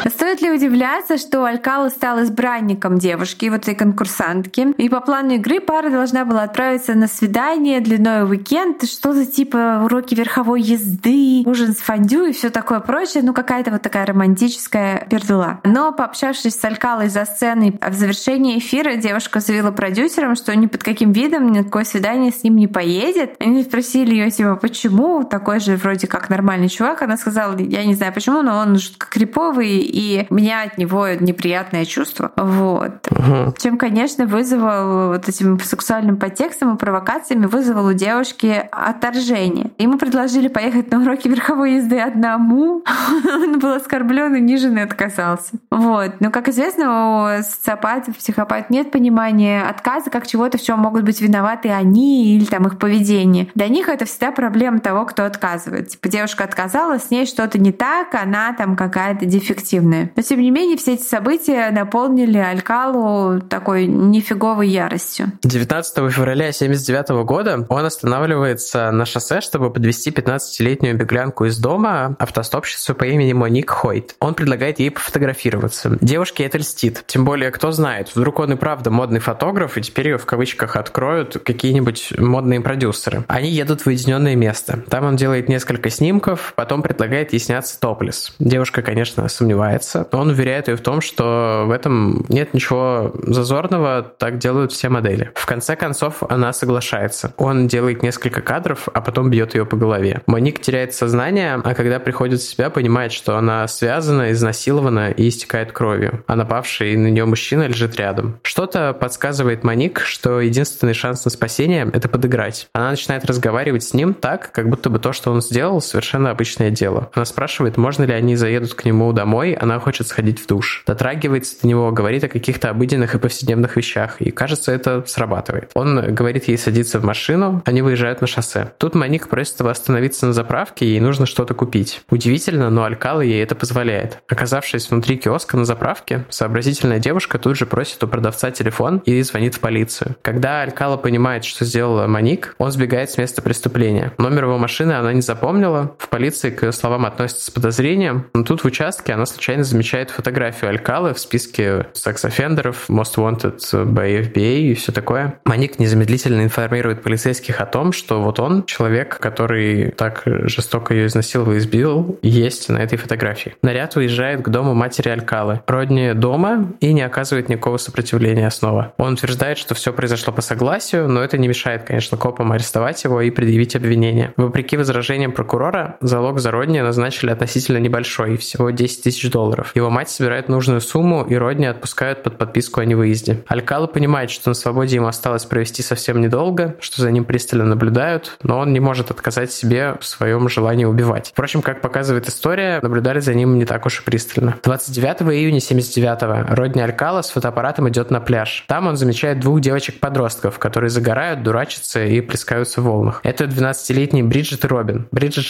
[0.08, 5.60] Стоит ли удивляться, что Алькала стал избранником девушки, вот этой конкурсантки, и по плану игры
[5.60, 11.74] пара должна была отправиться на свидание длиной в уикенд, что-то типа уроки верховой езды, ужин
[11.74, 15.60] с фондю и все такое прочее, ну какая-то вот такая романтическая пердула.
[15.64, 20.84] Но пообщавшись с Алькалой за сценой, в завершении эфира девушка заявила продюсерам, что ни под
[20.84, 23.36] каким видом ни на какое свидание с ним не поедет.
[23.40, 25.24] Они спросили ее, типа, почему?
[25.24, 27.02] Такой же вроде как нормальный чувак.
[27.02, 31.86] Она сказала, я не знаю почему, но он жутко криповый и меня от него неприятное
[31.86, 32.32] чувство.
[32.36, 33.08] Вот.
[33.10, 33.56] Угу.
[33.60, 39.72] Чем, конечно, вызвал вот этим сексуальным подтекстом и провокациями вызвал у девушки отторжение.
[39.78, 42.84] Ему предложили поехать на уроки верховой езды одному.
[43.26, 45.54] Он был оскорблен, унижен и отказался.
[45.72, 46.14] Вот.
[46.20, 51.22] Но, как известно, у социопатов, психопатов нет понимания отказа как чего-то, в чем могут быть
[51.22, 53.48] виноваты они или там их поведение.
[53.56, 55.90] Для них это всегда проблема того, кто отказывает.
[55.90, 60.12] Типа девушка отказала, с ней что-то не так, она там какая-то дефективная.
[60.16, 65.34] Но тем не менее все эти события наполнили Алькалу такой нифиговой яростью.
[65.44, 72.96] 19 февраля 1979 года он останавливается на шоссе, чтобы подвести 15-летнюю беглянку из дома, автостопщицу
[72.96, 74.16] по имени Моник Хойт.
[74.20, 75.98] Он предлагает ей пофотографироваться.
[76.00, 77.04] Девушке это льстит.
[77.06, 80.78] Тем более, кто знает, вдруг он и правда модный фотограф, и теперь ее в кавычках
[80.78, 83.26] откроют какие-нибудь модные продюсеры.
[83.28, 84.80] Они едут в уединенное место.
[84.90, 88.36] Там он делает несколько снимков, потом предлагает ей сняться топлес.
[88.40, 90.08] Девушка, конечно, сомневается нравится.
[90.12, 95.32] Он уверяет ее в том, что в этом нет ничего зазорного, так делают все модели.
[95.36, 97.34] В конце концов, она соглашается.
[97.38, 100.22] Он делает несколько кадров, а потом бьет ее по голове.
[100.26, 105.72] Моник теряет сознание, а когда приходит в себя, понимает, что она связана, изнасилована и истекает
[105.72, 106.24] кровью.
[106.28, 108.40] А напавший на нее мужчина лежит рядом.
[108.44, 112.68] Что-то подсказывает Моник, что единственный шанс на спасение— это подыграть.
[112.74, 116.70] Она начинает разговаривать с ним так, как будто бы то, что он сделал, совершенно обычное
[116.70, 117.10] дело.
[117.14, 120.84] Она спрашивает, можно ли они заедут к нему домой, она хочет сходить в душ.
[120.86, 125.72] Дотрагивается до него, говорит о каких-то обыденных и повседневных вещах, и кажется, это срабатывает.
[125.74, 128.74] Он говорит ей садиться в машину, они выезжают на шоссе.
[128.78, 132.02] Тут Моник просит его остановиться на заправке, ей нужно что-то купить.
[132.10, 134.20] Удивительно, но Алькала ей это позволяет.
[134.28, 139.56] Оказавшись внутри киоска на заправке, сообразительная девушка тут же просит у продавца телефон и звонит
[139.56, 140.16] в полицию.
[140.22, 144.12] Когда Алькала понимает, что сделала Моник, он сбегает с места преступления.
[144.18, 148.62] Номер его машины она не запомнила, в полиции к словам относятся с подозрением, но тут
[148.62, 154.74] в участке она случайно замечает фотографию Алькалы в списке секс-офендеров, Most Wanted by FBI и
[154.76, 155.42] все такое.
[155.44, 161.52] Маник незамедлительно информирует полицейских о том, что вот он, человек, который так жестоко ее изнасиловал
[161.52, 163.54] и избил, есть на этой фотографии.
[163.62, 165.60] Наряд уезжает к дому матери Алькалы.
[165.68, 168.94] Родни дома и не оказывает никакого сопротивления снова.
[168.98, 173.20] Он утверждает, что все произошло по согласию, но это не мешает, конечно, копам арестовать его
[173.20, 174.32] и предъявить обвинение.
[174.38, 179.72] Вопреки возражениям прокурора, залог за Родни назначили относительно небольшой, всего 10 тысяч долларов.
[179.76, 183.44] Его мать собирает нужную сумму, и Родни отпускают под подписку о невыезде.
[183.48, 188.38] Алькала понимает, что на свободе ему осталось провести совсем недолго, что за ним пристально наблюдают,
[188.44, 191.30] но он не может отказать себе в своем желании убивать.
[191.32, 194.56] Впрочем, как показывает история, наблюдали за ним не так уж и пристально.
[194.64, 198.66] 29 июня 79-го Родни Алькала с фотоаппаратом идет на пляж.
[198.68, 203.22] Там он замечает двух девочек-подростков, которые загорают, дурачатся и плескаются в волнах.
[203.24, 205.08] Это 12-летний Бриджит и Робин.
[205.12, 205.46] Бриджит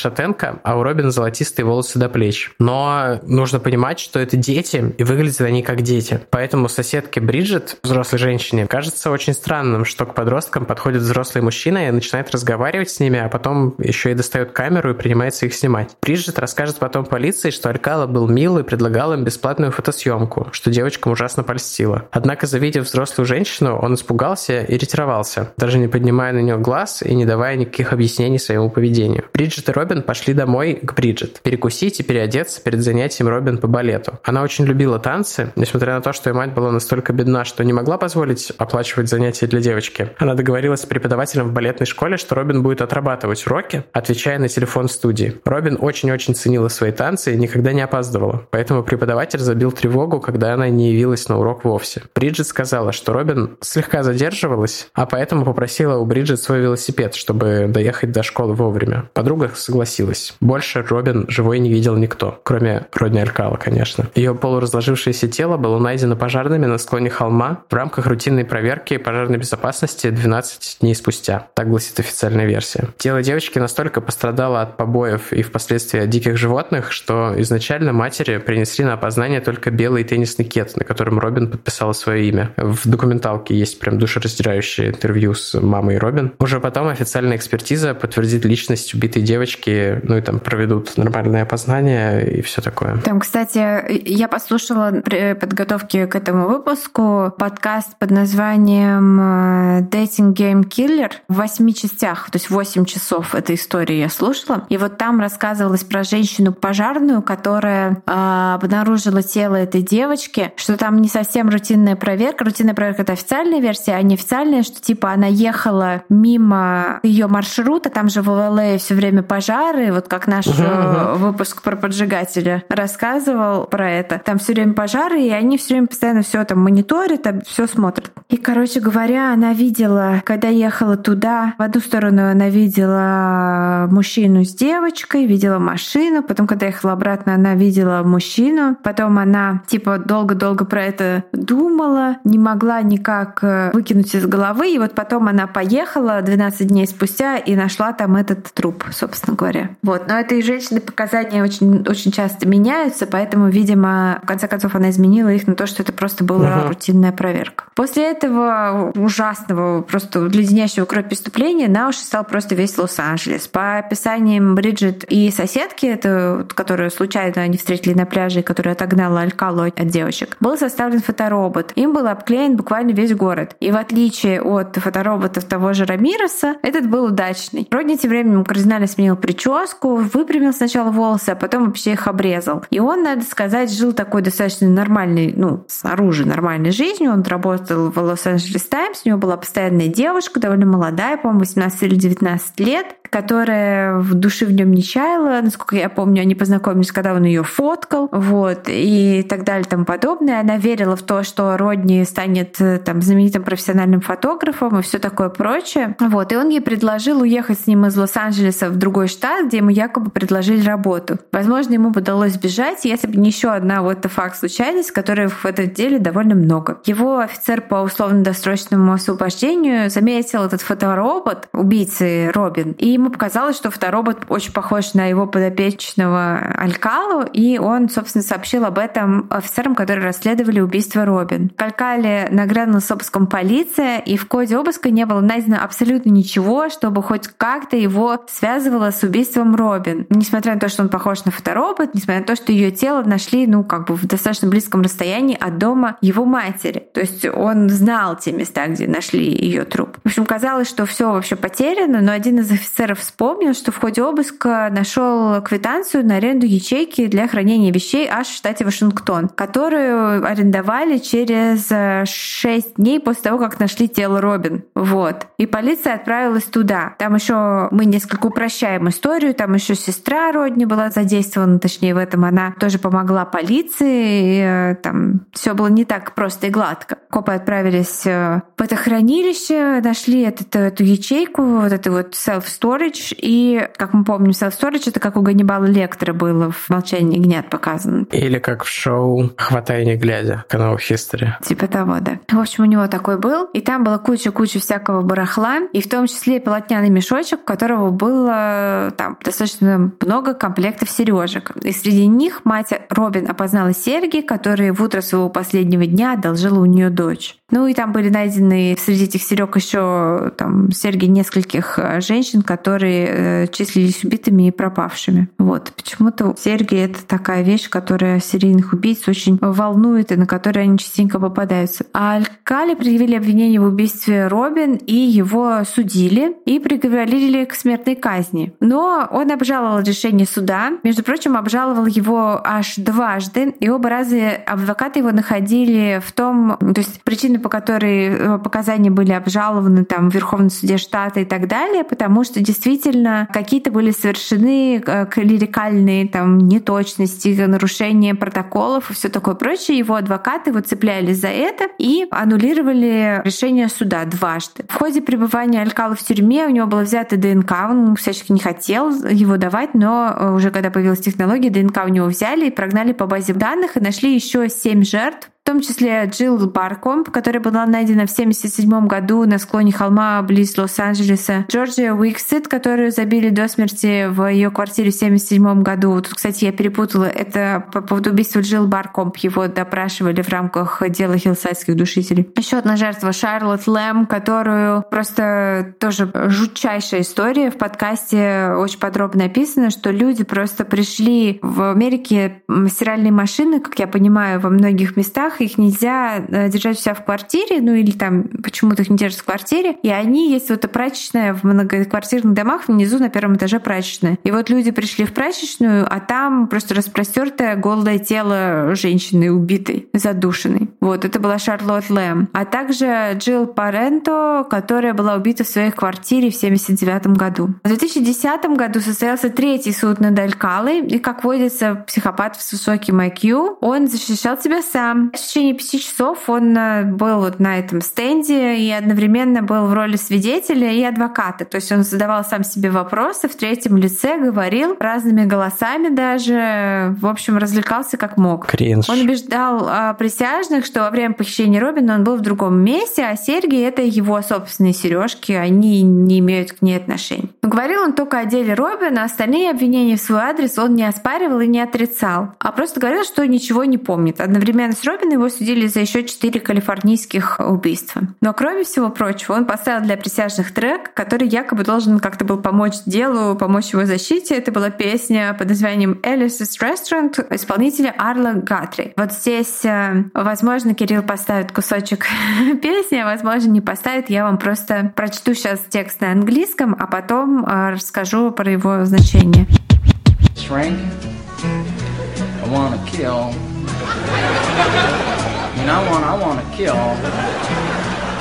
[0.46, 2.52] шатенка, а у Робин золотистые волосы до плеч.
[2.60, 6.22] Но нужно понимать, что это дети, и выглядят они как дети.
[6.30, 11.92] Поэтому соседке Бриджит, взрослой женщине, кажется очень странным, что к подросткам подходит взрослый мужчина и
[11.92, 15.96] начинает разговаривать с ними, а потом еще и достает камеру и принимается их снимать.
[16.02, 21.14] Бриджит расскажет потом полиции, что Алькала был мил и предлагал им бесплатную фотосъемку, что девочкам
[21.14, 22.08] ужасно польстило.
[22.12, 27.14] Однако, завидев взрослую женщину, он испугался и ретировался, даже не поднимая на нее глаз и
[27.14, 29.26] не давая никаких объяснений своему поведению.
[29.34, 31.40] Бриджит и Робин пошли домой к Бриджит.
[31.42, 34.20] Перекусить и переодеться перед занятием Робин по балету.
[34.24, 37.74] Она очень любила танцы, несмотря на то, что ее мать была настолько бедна, что не
[37.74, 40.10] могла позволить оплачивать занятия для девочки.
[40.18, 44.88] Она договорилась с преподавателем в балетной школе, что Робин будет отрабатывать уроки, отвечая на телефон
[44.88, 45.36] в студии.
[45.46, 50.70] Робин очень-очень ценила свои танцы и никогда не опаздывала, поэтому преподаватель забил тревогу, когда она
[50.70, 52.04] не явилась на урок вовсе.
[52.14, 58.12] Бриджит сказала, что Робин слегка задерживалась, а поэтому попросила у Бриджит свой велосипед, чтобы доехать
[58.12, 59.10] до школы вовремя.
[59.14, 60.25] Подруга согласилась.
[60.42, 64.08] Больше Робин живой не видел никто, кроме Родни исчезала, конечно.
[64.16, 70.10] Ее полуразложившееся тело было найдено пожарными на склоне холма в рамках рутинной проверки пожарной безопасности
[70.10, 71.48] 12 дней спустя.
[71.54, 72.90] Так гласит официальная версия.
[72.98, 78.86] Тело девочки настолько пострадало от побоев и впоследствии от диких животных, что изначально матери принесли
[78.86, 82.52] на опознание только белый теннисный кет, на котором Робин подписала свое имя.
[82.58, 86.34] В документалке есть прям душераздирающее интервью с мамой Робин.
[86.40, 92.42] Уже потом официальная экспертиза подтвердит личность убитой девочки, ну и там проведут нормальное опознание и
[92.42, 92.98] все такое.
[93.00, 100.64] Там, кстати, я послушала при подготовке к этому выпуску подкаст под названием э, Dating Game
[100.64, 104.66] Killer в восьми частях, то есть восемь часов этой истории я слушала.
[104.70, 111.02] И вот там рассказывалось про женщину пожарную, которая э, обнаружила тело этой девочки, что там
[111.02, 112.46] не совсем рутинная проверка.
[112.46, 118.08] Рутинная проверка— это официальная версия, а неофициальная, что типа она ехала мимо ее маршрута, там
[118.08, 123.90] же в ЛЛА все время пожары, вот как наш uh-huh, выпуск про поджигателя рассказывал про
[123.90, 124.22] это.
[124.24, 128.12] Там все время пожары, и они все время постоянно все там мониторят, все смотрят.
[128.30, 134.54] И, короче говоря, она видела, когда ехала туда, в одну сторону она видела мужчину с
[134.54, 140.84] девочкой, видела машину, потом, когда ехала обратно, она видела мужчину, потом она, типа, долго-долго про
[140.84, 146.68] это думала, не могла никак э, выкинуть из головы, и вот потом она поехала 12
[146.68, 149.70] дней спустя и нашла там этот труп, собственно говоря.
[149.84, 149.95] Вот.
[150.08, 155.30] Но этой женщины показания очень, очень часто меняются, поэтому, видимо, в конце концов она изменила
[155.30, 156.70] их на то, что это просто была угу.
[156.70, 157.66] рутинная проверка.
[157.76, 163.48] После этого ужасного, просто леденящего кровь преступления на уши стал просто весь Лос-Анджелес.
[163.48, 169.64] По описаниям Бриджит и соседки, это, которую случайно они встретили на пляже, которая отогнала Алькалу
[169.64, 171.74] от девочек, был составлен фоторобот.
[171.76, 173.56] Им был обклеен буквально весь город.
[173.60, 177.68] И в отличие от фотороботов того же Рамироса, этот был удачный.
[177.72, 182.64] Родни тем временем кардинально сменил прическу, выпрямил сначала волосы, а потом вообще их обрезал.
[182.70, 187.12] И он, надо сказать, жил такой достаточно нормальной, ну, снаружи нормальной жизнью.
[187.12, 191.96] Он работал в Лос-Анджелес Таймс, у него была постоянная девушка, довольно молодая, по-моему, 18 или
[191.96, 195.42] 19 лет, которая в души в нем не чаяла.
[195.42, 199.86] Насколько я помню, они познакомились, когда он ее фоткал, вот, и так далее и тому
[199.86, 200.40] подобное.
[200.40, 205.30] Она верила в то, что Родни станет э, там знаменитым профессиональным фотографом и все такое
[205.30, 205.96] прочее.
[206.00, 209.72] Вот, и он ей предложил уехать с ним из Лос-Анджелеса в другой штат, где ему
[209.72, 211.18] якобы предложили работу.
[211.32, 215.28] Возможно, ему бы удалось сбежать, если бы не еще одна вот эта факт случайность, которой
[215.28, 216.80] в этом деле довольно много.
[216.86, 224.26] Его офицер по условно-досрочному освобождению заметил этот фоторобот убийцы Робин, и ему показалось, что фоторобот
[224.30, 230.60] очень похож на его подопечного Алькалу, и он, собственно, сообщил об этом офицерам, которые расследовали
[230.60, 231.50] убийство Робин.
[231.50, 236.70] К Алькале нагрянула с обыском полиция, и в коде обыска не было найдено абсолютно ничего,
[236.70, 240.06] чтобы хоть как-то его связывало с убийством Робин.
[240.10, 243.48] Несмотря на то, что он похож на фоторобот, несмотря на то, что ее тело нашли,
[243.48, 246.88] ну, как бы в достаточно близком расстоянии от дома его матери.
[246.94, 249.98] То есть он знал те места, где нашли ее труп.
[250.04, 254.02] В общем, казалось, что все вообще потеряно, но один из офицеров вспомнил, что в ходе
[254.04, 260.98] обыска нашел квитанцию на аренду ячейки для хранения вещей аж в штате Вашингтон, которую арендовали
[260.98, 261.70] через
[262.10, 264.64] 6 дней после того, как нашли тело Робин.
[264.76, 265.28] Вот.
[265.38, 266.96] И полиция отправилась туда.
[267.00, 272.26] Там еще мы несколько упрощаем историю, там еще сестра Родни была задействована, точнее в этом
[272.26, 276.98] она тоже помогла полиции, и, э, там все было не так просто и гладко.
[277.10, 283.68] Копы отправились э, в это хранилище, нашли этот, эту ячейку, вот эту вот self-storage, и,
[283.78, 288.06] как мы помним, self-storage— это как у Ганнибала Лектора было в «Молчании ягнят» показано.
[288.12, 291.30] Или как в шоу «Хватай не глядя» канал History.
[291.44, 292.20] Типа того, да.
[292.30, 296.08] В общем, у него такой был, и там была куча-куча всякого барахла, и в том
[296.08, 301.52] числе полотняный мешочек, у которого было там достаточно много комплектов сережек.
[301.58, 306.66] И среди них мать Робин опознала серьги, которые в утро своего последнего дня одолжила у
[306.66, 307.38] нее дочь.
[307.52, 313.08] Ну и там были найдены среди этих серег еще там серьги нескольких э, женщин, которые
[313.08, 315.30] э, числились убитыми и пропавшими.
[315.38, 315.72] Вот.
[315.76, 321.20] Почему-то серьги— это такая вещь, которая серийных убийц очень волнует и на которые они частенько
[321.20, 321.86] попадаются.
[321.94, 328.54] А Алькали предъявили обвинение в убийстве Робин и его судили и приговорили к смертной казни.
[328.60, 330.72] Но он обжаловал решение суда.
[330.84, 336.58] Между прочим, обжаловал его аж дважды, и оба раза адвокаты его находили в том...
[336.60, 341.22] То есть причина причины, по которой э, показания были обжалованы там в Верховном суде штата
[341.22, 348.90] и так далее, потому что действительно какие-то были совершены э, клерикальные там неточности, нарушения протоколов
[348.90, 349.78] и все такое прочее.
[349.78, 354.64] Его адвокаты вот цеплялись за это и аннулировали решение суда дважды.
[354.70, 358.92] В ходе пребывания Алькала в тюрьме у него было взято ДНК, он всячески не хотел
[358.92, 363.06] его давать, но э, уже когда появилась технология, ДНК у него взяли и прогнали по
[363.06, 368.08] базе данных и нашли еще семь жертв в том числе Джилл Баркомп, которая была найдена
[368.08, 374.28] в 1977 году на склоне холма близ Лос-Анджелеса, Джорджия Уиксет, которую забили до смерти в
[374.28, 376.02] ее квартире в 1977 году.
[376.02, 379.18] Тут, кстати, я перепутала, это по поводу убийства Джилл Баркомп.
[379.18, 382.28] Его допрашивали в рамках дела хиллсайдских душителей.
[382.36, 387.52] Еще одна жертва Шарлотт Лэм, которую просто тоже жутчайшая история.
[387.52, 393.86] В подкасте очень подробно описано, что люди просто пришли в Америке стиральные машины, как я
[393.86, 397.92] понимаю, во многих местах местах их нельзя э, держать у себя в квартире, ну или
[397.92, 402.68] там почему-то их не держат в квартире, и они есть вот прачечная в многоквартирных домах,
[402.68, 404.18] внизу на первом этаже прачечная.
[404.24, 410.70] И вот люди пришли в прачечную, а там просто распростертое голое тело женщины убитой, задушенной.
[410.80, 412.30] Вот, это была Шарлотт Лэм.
[412.34, 417.50] А также Джилл Паренто, которая была убита в своей квартире в 79 году.
[417.64, 423.58] В 2010 году состоялся третий суд над Алькалой, и, как водится, психопат с высоким IQ,
[423.62, 428.58] он защищал себя сам, в течение пяти часов он э, был вот на этом стенде
[428.58, 431.46] и одновременно был в роли свидетеля и адвоката.
[431.46, 436.96] То есть он задавал сам себе вопросы в третьем лице, говорил разными голосами даже.
[437.00, 438.46] В общем, развлекался как мог.
[438.46, 438.88] Кринж.
[438.88, 443.16] Он убеждал а, присяжных, что во время похищения Робина он был в другом месте, а
[443.16, 447.30] серьги— это его собственные сережки, они не имеют к ней отношения.
[447.42, 450.84] Но говорил он только о деле Робина, а остальные обвинения в свой адрес он не
[450.84, 454.22] оспаривал и не отрицал, а просто говорил, что ничего не помнит.
[454.22, 458.04] Одновременно с Робином его судили за еще четыре калифорнийских убийства.
[458.22, 462.84] Но кроме всего прочего, он поставил для присяжных трек, который якобы должен как-то был помочь
[462.86, 464.36] делу, помочь его защите.
[464.36, 468.94] Это была песня под названием Alice's Restaurant исполнителя Арла Гатри.
[468.98, 472.06] Вот здесь, э, возможно, Кирилл поставит кусочек
[472.62, 474.10] песни, а возможно, не поставит.
[474.10, 479.48] Я вам просто прочту сейчас текст на английском, а потом э, расскажу про его значение.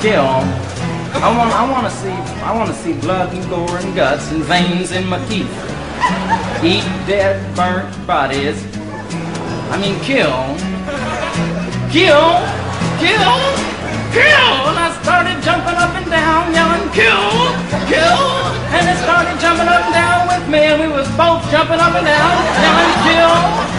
[0.01, 0.27] Kill.
[1.15, 2.11] I want, I want to see,
[2.43, 5.49] I want to see blood and gore and guts and veins in my teeth.
[6.63, 8.59] Eat dead, burnt bodies.
[9.71, 10.35] I mean, kill,
[11.89, 12.43] kill,
[12.99, 13.35] kill,
[14.11, 14.51] kill.
[14.67, 17.31] And I started jumping up and down, yelling, kill,
[17.87, 18.21] kill.
[18.75, 21.95] And it started jumping up and down with me, and we was both jumping up
[21.95, 23.74] and down, yelling, kill.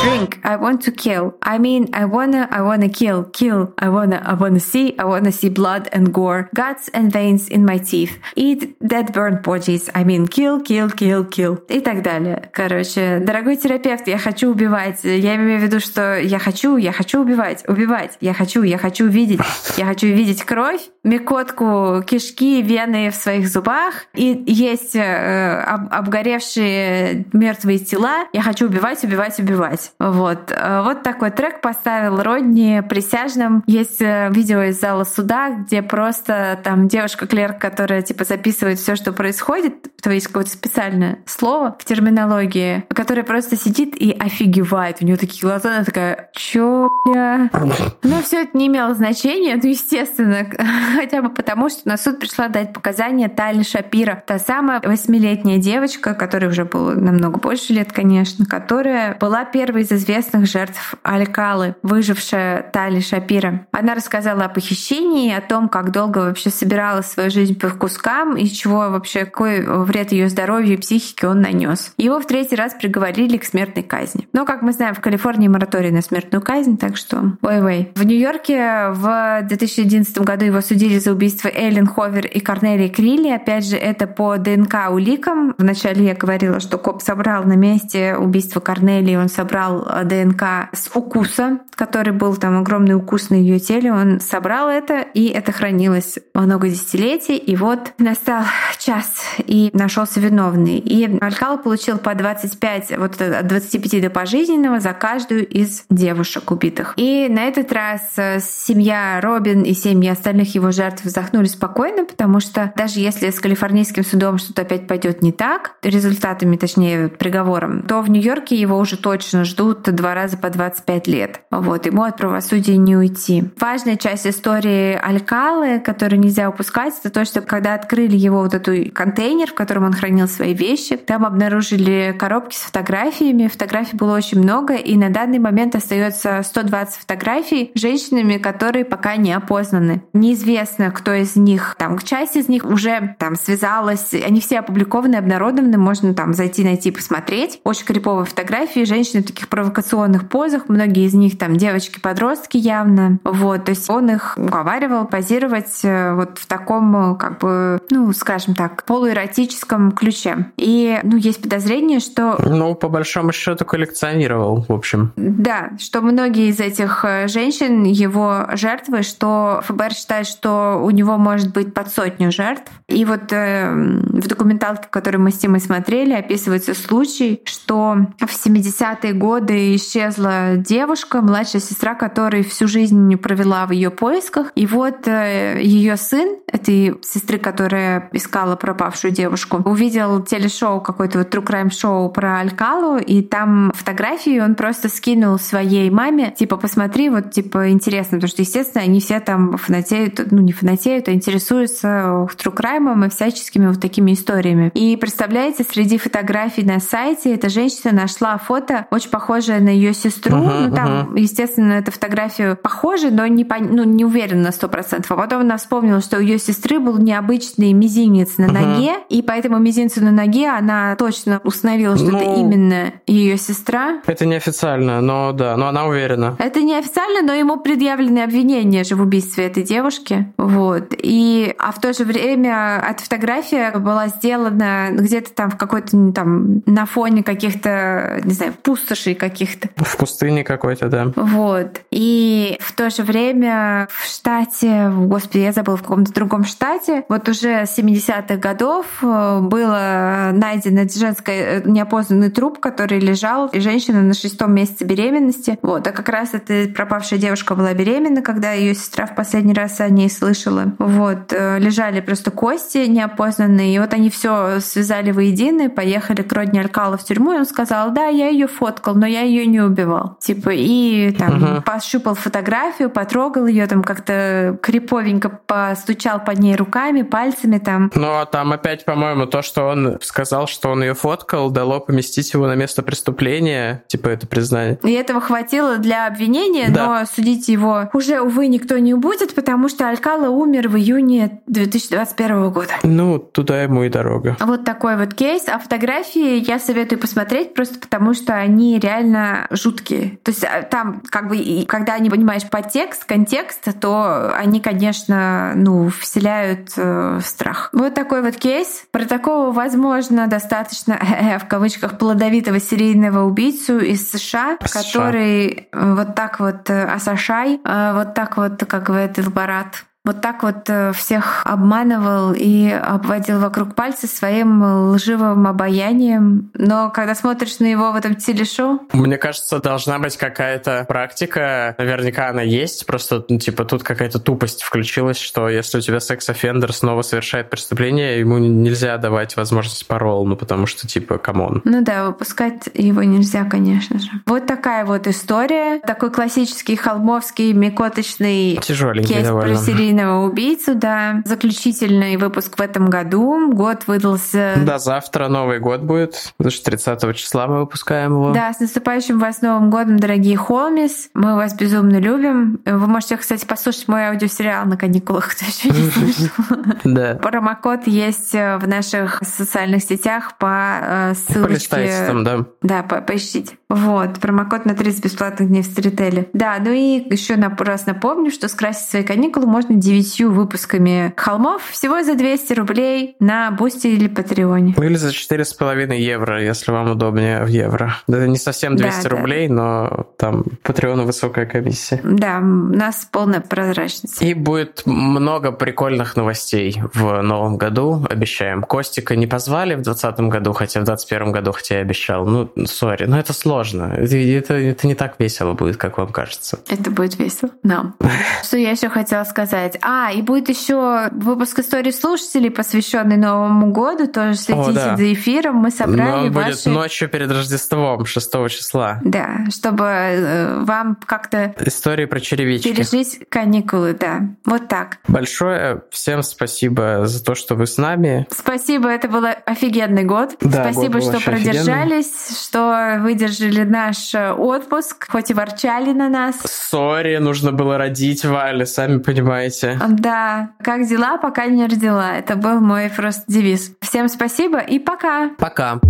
[0.00, 0.38] Shrink.
[0.44, 1.34] I want to kill.
[1.42, 3.74] I mean, I wanna, I wanna kill, kill.
[3.78, 7.64] I wanna, I wanna see, I wanna see blood and gore, guts and veins in
[7.64, 8.18] my teeth.
[8.36, 9.90] Eat dead burnt bodies.
[9.94, 11.58] I mean, kill, kill, kill, kill.
[11.68, 12.48] И так далее.
[12.52, 15.00] Короче, дорогой терапевт, я хочу убивать.
[15.02, 18.16] Я имею в виду, что я хочу, я хочу убивать, убивать.
[18.20, 19.40] Я хочу, я хочу видеть.
[19.76, 24.04] Я хочу видеть кровь, мекотку, кишки, вены в своих зубах.
[24.14, 28.26] И есть э, об, обгоревшие мертвые тела.
[28.32, 29.92] Я хочу убивать, убивать, убивать.
[29.98, 30.52] Вот.
[30.52, 33.64] Э, вот такой трек поставил Родни присяжным.
[33.66, 39.12] Есть э, видео из зала суда, где просто там девушка-клерк, которая типа записывает все, что
[39.12, 44.98] происходит, то есть какое-то специальное слово в терминологии, которая просто сидит и офигевает.
[45.00, 47.50] У нее такие глаза, она такая, чё, бля?
[48.02, 50.46] Но все это не имело значения, ну, естественно,
[50.98, 56.12] хотя бы потому, что на суд пришла дать показания Тали Шапира, та самая восьмилетняя девочка,
[56.14, 62.62] которой уже было намного больше лет, конечно, которая была первой из известных жертв Алькалы, выжившая
[62.72, 63.66] Тали Шапира.
[63.70, 68.46] Она рассказала о похищении, о том, как долго вообще собирала свою жизнь по кускам и
[68.46, 71.92] чего вообще, какой вред ее здоровью и психике он нанес.
[71.96, 74.26] Его в третий раз приговорили к смертной казни.
[74.32, 77.92] Но, как мы знаем, в Калифорнии мораторий на смертную казнь, так что ой-ой.
[77.94, 83.28] В Нью-Йорке в 2011 году его судили за убийство Эллен Ховер и Корнелии Крилли.
[83.28, 85.54] Опять же, это по ДНК уликам.
[85.58, 90.90] Вначале я говорила, что коп собрал на месте убийства Корнелии, он собрал э, ДНК с
[90.94, 93.92] укуса, который был там огромный укус на ее теле.
[93.92, 97.36] Он собрал это, и это хранилось много десятилетий.
[97.36, 98.44] И вот настал
[98.78, 100.78] час, и нашелся виновный.
[100.78, 106.94] И Алькала получил по 25, вот от 25 до пожизненного за каждую из девушек убитых.
[106.96, 112.40] И на этот раз э, семья Робин и семьи остальных его жертв вздохнули спокойно, потому
[112.40, 118.00] что даже если с калифорнийским судом что-то опять пойдет не так, результатами, точнее, приговором, то
[118.02, 121.40] в Нью-Йорке его уже точно ждут два раза по 25 лет.
[121.50, 123.44] Вот, ему от правосудия не уйти.
[123.58, 128.90] Важная часть истории Алькалы, которую нельзя упускать, это то, что когда открыли его вот эту
[128.92, 133.48] контейнер, в котором он хранил свои вещи, там обнаружили коробки с фотографиями.
[133.48, 139.16] Фотографий было очень много, и на данный момент остается 120 фотографий с женщинами, которые пока
[139.16, 140.02] не опознаны.
[140.12, 140.57] Неизвестно,
[140.94, 146.14] кто из них, там, часть из них уже там связалась, они все опубликованы, обнародованы, можно
[146.14, 147.60] там зайти, найти, посмотреть.
[147.64, 153.18] Очень криповые фотографии, женщины в таких провокационных позах, многие из них там девочки-подростки явно.
[153.24, 158.54] Вот, то есть он их уговаривал позировать э, вот в таком, как бы, ну, скажем
[158.54, 160.50] так, полуэротическом ключе.
[160.56, 162.38] И, ну, есть подозрение, что...
[162.44, 165.12] Ну, по большому счету коллекционировал, в общем.
[165.16, 171.16] Да, что многие из этих э, женщин его жертвы, что ФБР считает, что у него
[171.18, 172.70] может быть под сотню жертв.
[172.88, 179.12] И вот э, в документалке, которую мы с Тимой смотрели, описывается случай, что в 70-е
[179.12, 184.52] годы исчезла девушка, младшая сестра которой всю жизнь провела в ее поисках.
[184.54, 191.34] И вот э, ее сын, этой сестры, которая искала пропавшую девушку, увидел телешоу, какое-то вот
[191.34, 197.10] true crime шоу про Алькалу, и там фотографии он просто скинул своей маме, типа, посмотри,
[197.10, 202.26] вот, типа, интересно, потому что, естественно, они все там фанатеют, ну, не фанатеют, а интересуются
[202.36, 204.70] true crime и всяческими вот такими историями.
[204.74, 210.36] И представляете, среди фотографий на сайте эта женщина нашла фото, очень похожее на ее сестру,
[210.36, 211.20] uh-huh, ну, там, uh-huh.
[211.20, 215.10] естественно, эта фотография похожа, но не, ну, не уверена на сто процентов.
[215.10, 218.52] А потом она вспомнила, что у ее сестры был необычный мизинец на uh-huh.
[218.52, 224.00] ноге, и поэтому мизинцу на ноге она точно установила, что ну, это именно ее сестра.
[224.06, 226.36] Это неофициально, но да, но она уверена.
[226.38, 230.27] Это неофициально, но ему предъявлены обвинения же в убийстве этой девушки.
[230.36, 230.94] Вот.
[230.96, 236.62] И, а в то же время эта фотография была сделана где-то там в какой-то там
[236.66, 239.68] на фоне каких-то, не знаю, пустошей каких-то.
[239.76, 241.12] В пустыне какой-то, да.
[241.16, 241.80] Вот.
[241.90, 247.28] И в то же время в штате, господи, я забыла, в каком-то другом штате, вот
[247.28, 254.14] уже 70-х годов э, было найдено женское э, неопознанный труп, который лежал, и женщина на
[254.14, 255.58] шестом месяце беременности.
[255.62, 255.86] Вот.
[255.86, 259.88] А как раз эта пропавшая девушка была беременна, когда ее сестра в последний раз о
[259.88, 260.72] ней слышала.
[260.78, 261.32] Вот.
[261.32, 266.60] Э, лежали просто кости неопознанные, и вот они все связали воедино, и поехали к родне
[266.60, 270.16] Алькала в тюрьму, и он сказал, да, я ее фоткал, но я ее не убивал.
[270.20, 271.62] Типа, и там угу.
[271.62, 277.90] пощупал фотографию, потрогал ее, там как-то криповенько постучал под ней руками, пальцами там.
[277.94, 282.32] Ну, а там опять, по-моему, то, что он сказал, что он ее фоткал, дало поместить
[282.32, 284.78] его на место преступления, типа это признание.
[284.82, 286.86] И этого хватило для обвинения, да.
[286.86, 292.50] но судить его уже, увы, никто не будет, потому что Алькала умер в июне 2021
[292.50, 292.72] года.
[292.82, 294.36] Ну, туда ему и дорога.
[294.40, 295.48] Вот такой вот кейс.
[295.48, 300.18] А фотографии я советую посмотреть просто потому, что они реально жуткие.
[300.22, 305.88] То есть а, там как бы, когда не понимаешь подтекст, контекст, то они, конечно, ну,
[305.88, 307.70] вселяют э, страх.
[307.72, 308.84] Вот такой вот кейс.
[308.90, 310.98] Про такого, возможно, достаточно
[311.40, 314.82] в кавычках плодовитого серийного убийцу из США, США.
[314.82, 320.42] который вот так вот э, Асашай, э, вот так вот, как говорит Илбарат, вот так
[320.42, 326.50] вот э, всех обманывал и обводил вокруг пальца своим лживым обаянием.
[326.54, 328.80] Но когда смотришь на его в этом телешоу...
[328.94, 334.62] Мне кажется, должна быть какая-то практика, наверняка она есть, просто, ну, типа, тут какая-то тупость
[334.62, 340.24] включилась, что если у тебя sex offender снова совершает преступление, ему нельзя давать возможность parole,
[340.26, 341.60] ну, потому что, типа, come on.
[341.64, 344.08] Ну да, выпускать его нельзя, конечно же.
[344.24, 345.80] Вот такая вот история.
[345.80, 349.54] Такой классический холмовский мякоточный Тяжеленький кейс довольно.
[349.54, 349.62] про
[349.98, 351.22] серийного убийцу, да.
[351.24, 353.52] Заключительный выпуск в этом году.
[353.52, 354.54] Год выдался...
[354.58, 358.32] Да, завтра Новый год будет, потому что 30 числа мы выпускаем его.
[358.32, 361.10] Да, с наступающим вас Новым годом, дорогие Холмис.
[361.14, 362.60] Мы вас безумно любим.
[362.64, 366.28] Вы можете, кстати, послушать мой аудиосериал на каникулах, кто еще не слышал.
[366.84, 367.14] Да.
[367.16, 372.06] Промокод есть в наших социальных сетях по э, ссылочке.
[372.06, 372.44] там, да.
[372.62, 373.56] Да, поищите.
[373.68, 376.28] Вот, промокод на 30 бесплатных дней в Сторителе.
[376.32, 382.02] Да, ну и еще раз напомню, что скрасить свои каникулы можно девятью выпусками холмов всего
[382.02, 384.74] за 200 рублей на Бусти или Патреоне.
[384.76, 387.96] Ну или за четыре с половиной евро, если вам удобнее в евро.
[388.06, 389.54] Это не совсем 200 да, рублей, да.
[389.54, 392.00] но там Патреону высокая комиссия.
[392.04, 394.20] Да, у нас полная прозрачность.
[394.20, 398.62] И будет много прикольных новостей в новом году, обещаем.
[398.62, 402.26] Костика не позвали в 2020 году, хотя в 2021 году, хотя я обещал.
[402.26, 403.94] Ну, сори, но это сложно.
[403.96, 406.58] Это, это, это не так весело будет, как вам кажется.
[406.68, 407.94] Это будет весело, да.
[408.42, 409.67] Что я еще хотела сказать?
[409.82, 414.06] А, и будет еще выпуск истории слушателей, посвященный Новому году.
[414.06, 414.96] Тоже следите О, да.
[414.96, 415.56] за эфиром.
[415.56, 416.50] Мы собрали Но он ваши...
[416.50, 419.00] будет ночью перед Рождеством, 6 числа.
[419.04, 421.54] Да, чтобы э, вам как-то...
[421.60, 422.72] Истории про черевички.
[422.72, 424.22] Пережить каникулы, да.
[424.44, 424.98] Вот так.
[425.08, 428.26] Большое всем спасибо за то, что вы с нами.
[428.30, 430.36] Спасибо, это был офигенный год.
[430.40, 432.42] Да, спасибо, год что продержались, офигенный.
[432.42, 436.36] что выдержали наш отпуск, хоть и ворчали на нас.
[436.44, 439.57] Сори, нужно было родить Вале, сами понимаете.
[439.62, 442.14] Да, как дела, пока не родила.
[442.16, 443.72] Это был мой просто девиз.
[443.80, 445.30] Всем спасибо и пока.
[445.38, 445.80] Пока.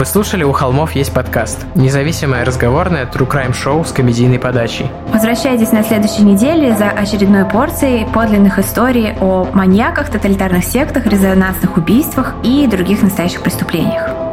[0.00, 4.90] Вы слушали «У холмов есть подкаст»– независимое разговорное true crime шоу с комедийной подачей.
[5.12, 12.34] Возвращайтесь на следующей неделе за очередной порцией подлинных историй о маньяках, тоталитарных сектах, резонансных убийствах
[12.42, 14.29] и других настоящих преступлениях.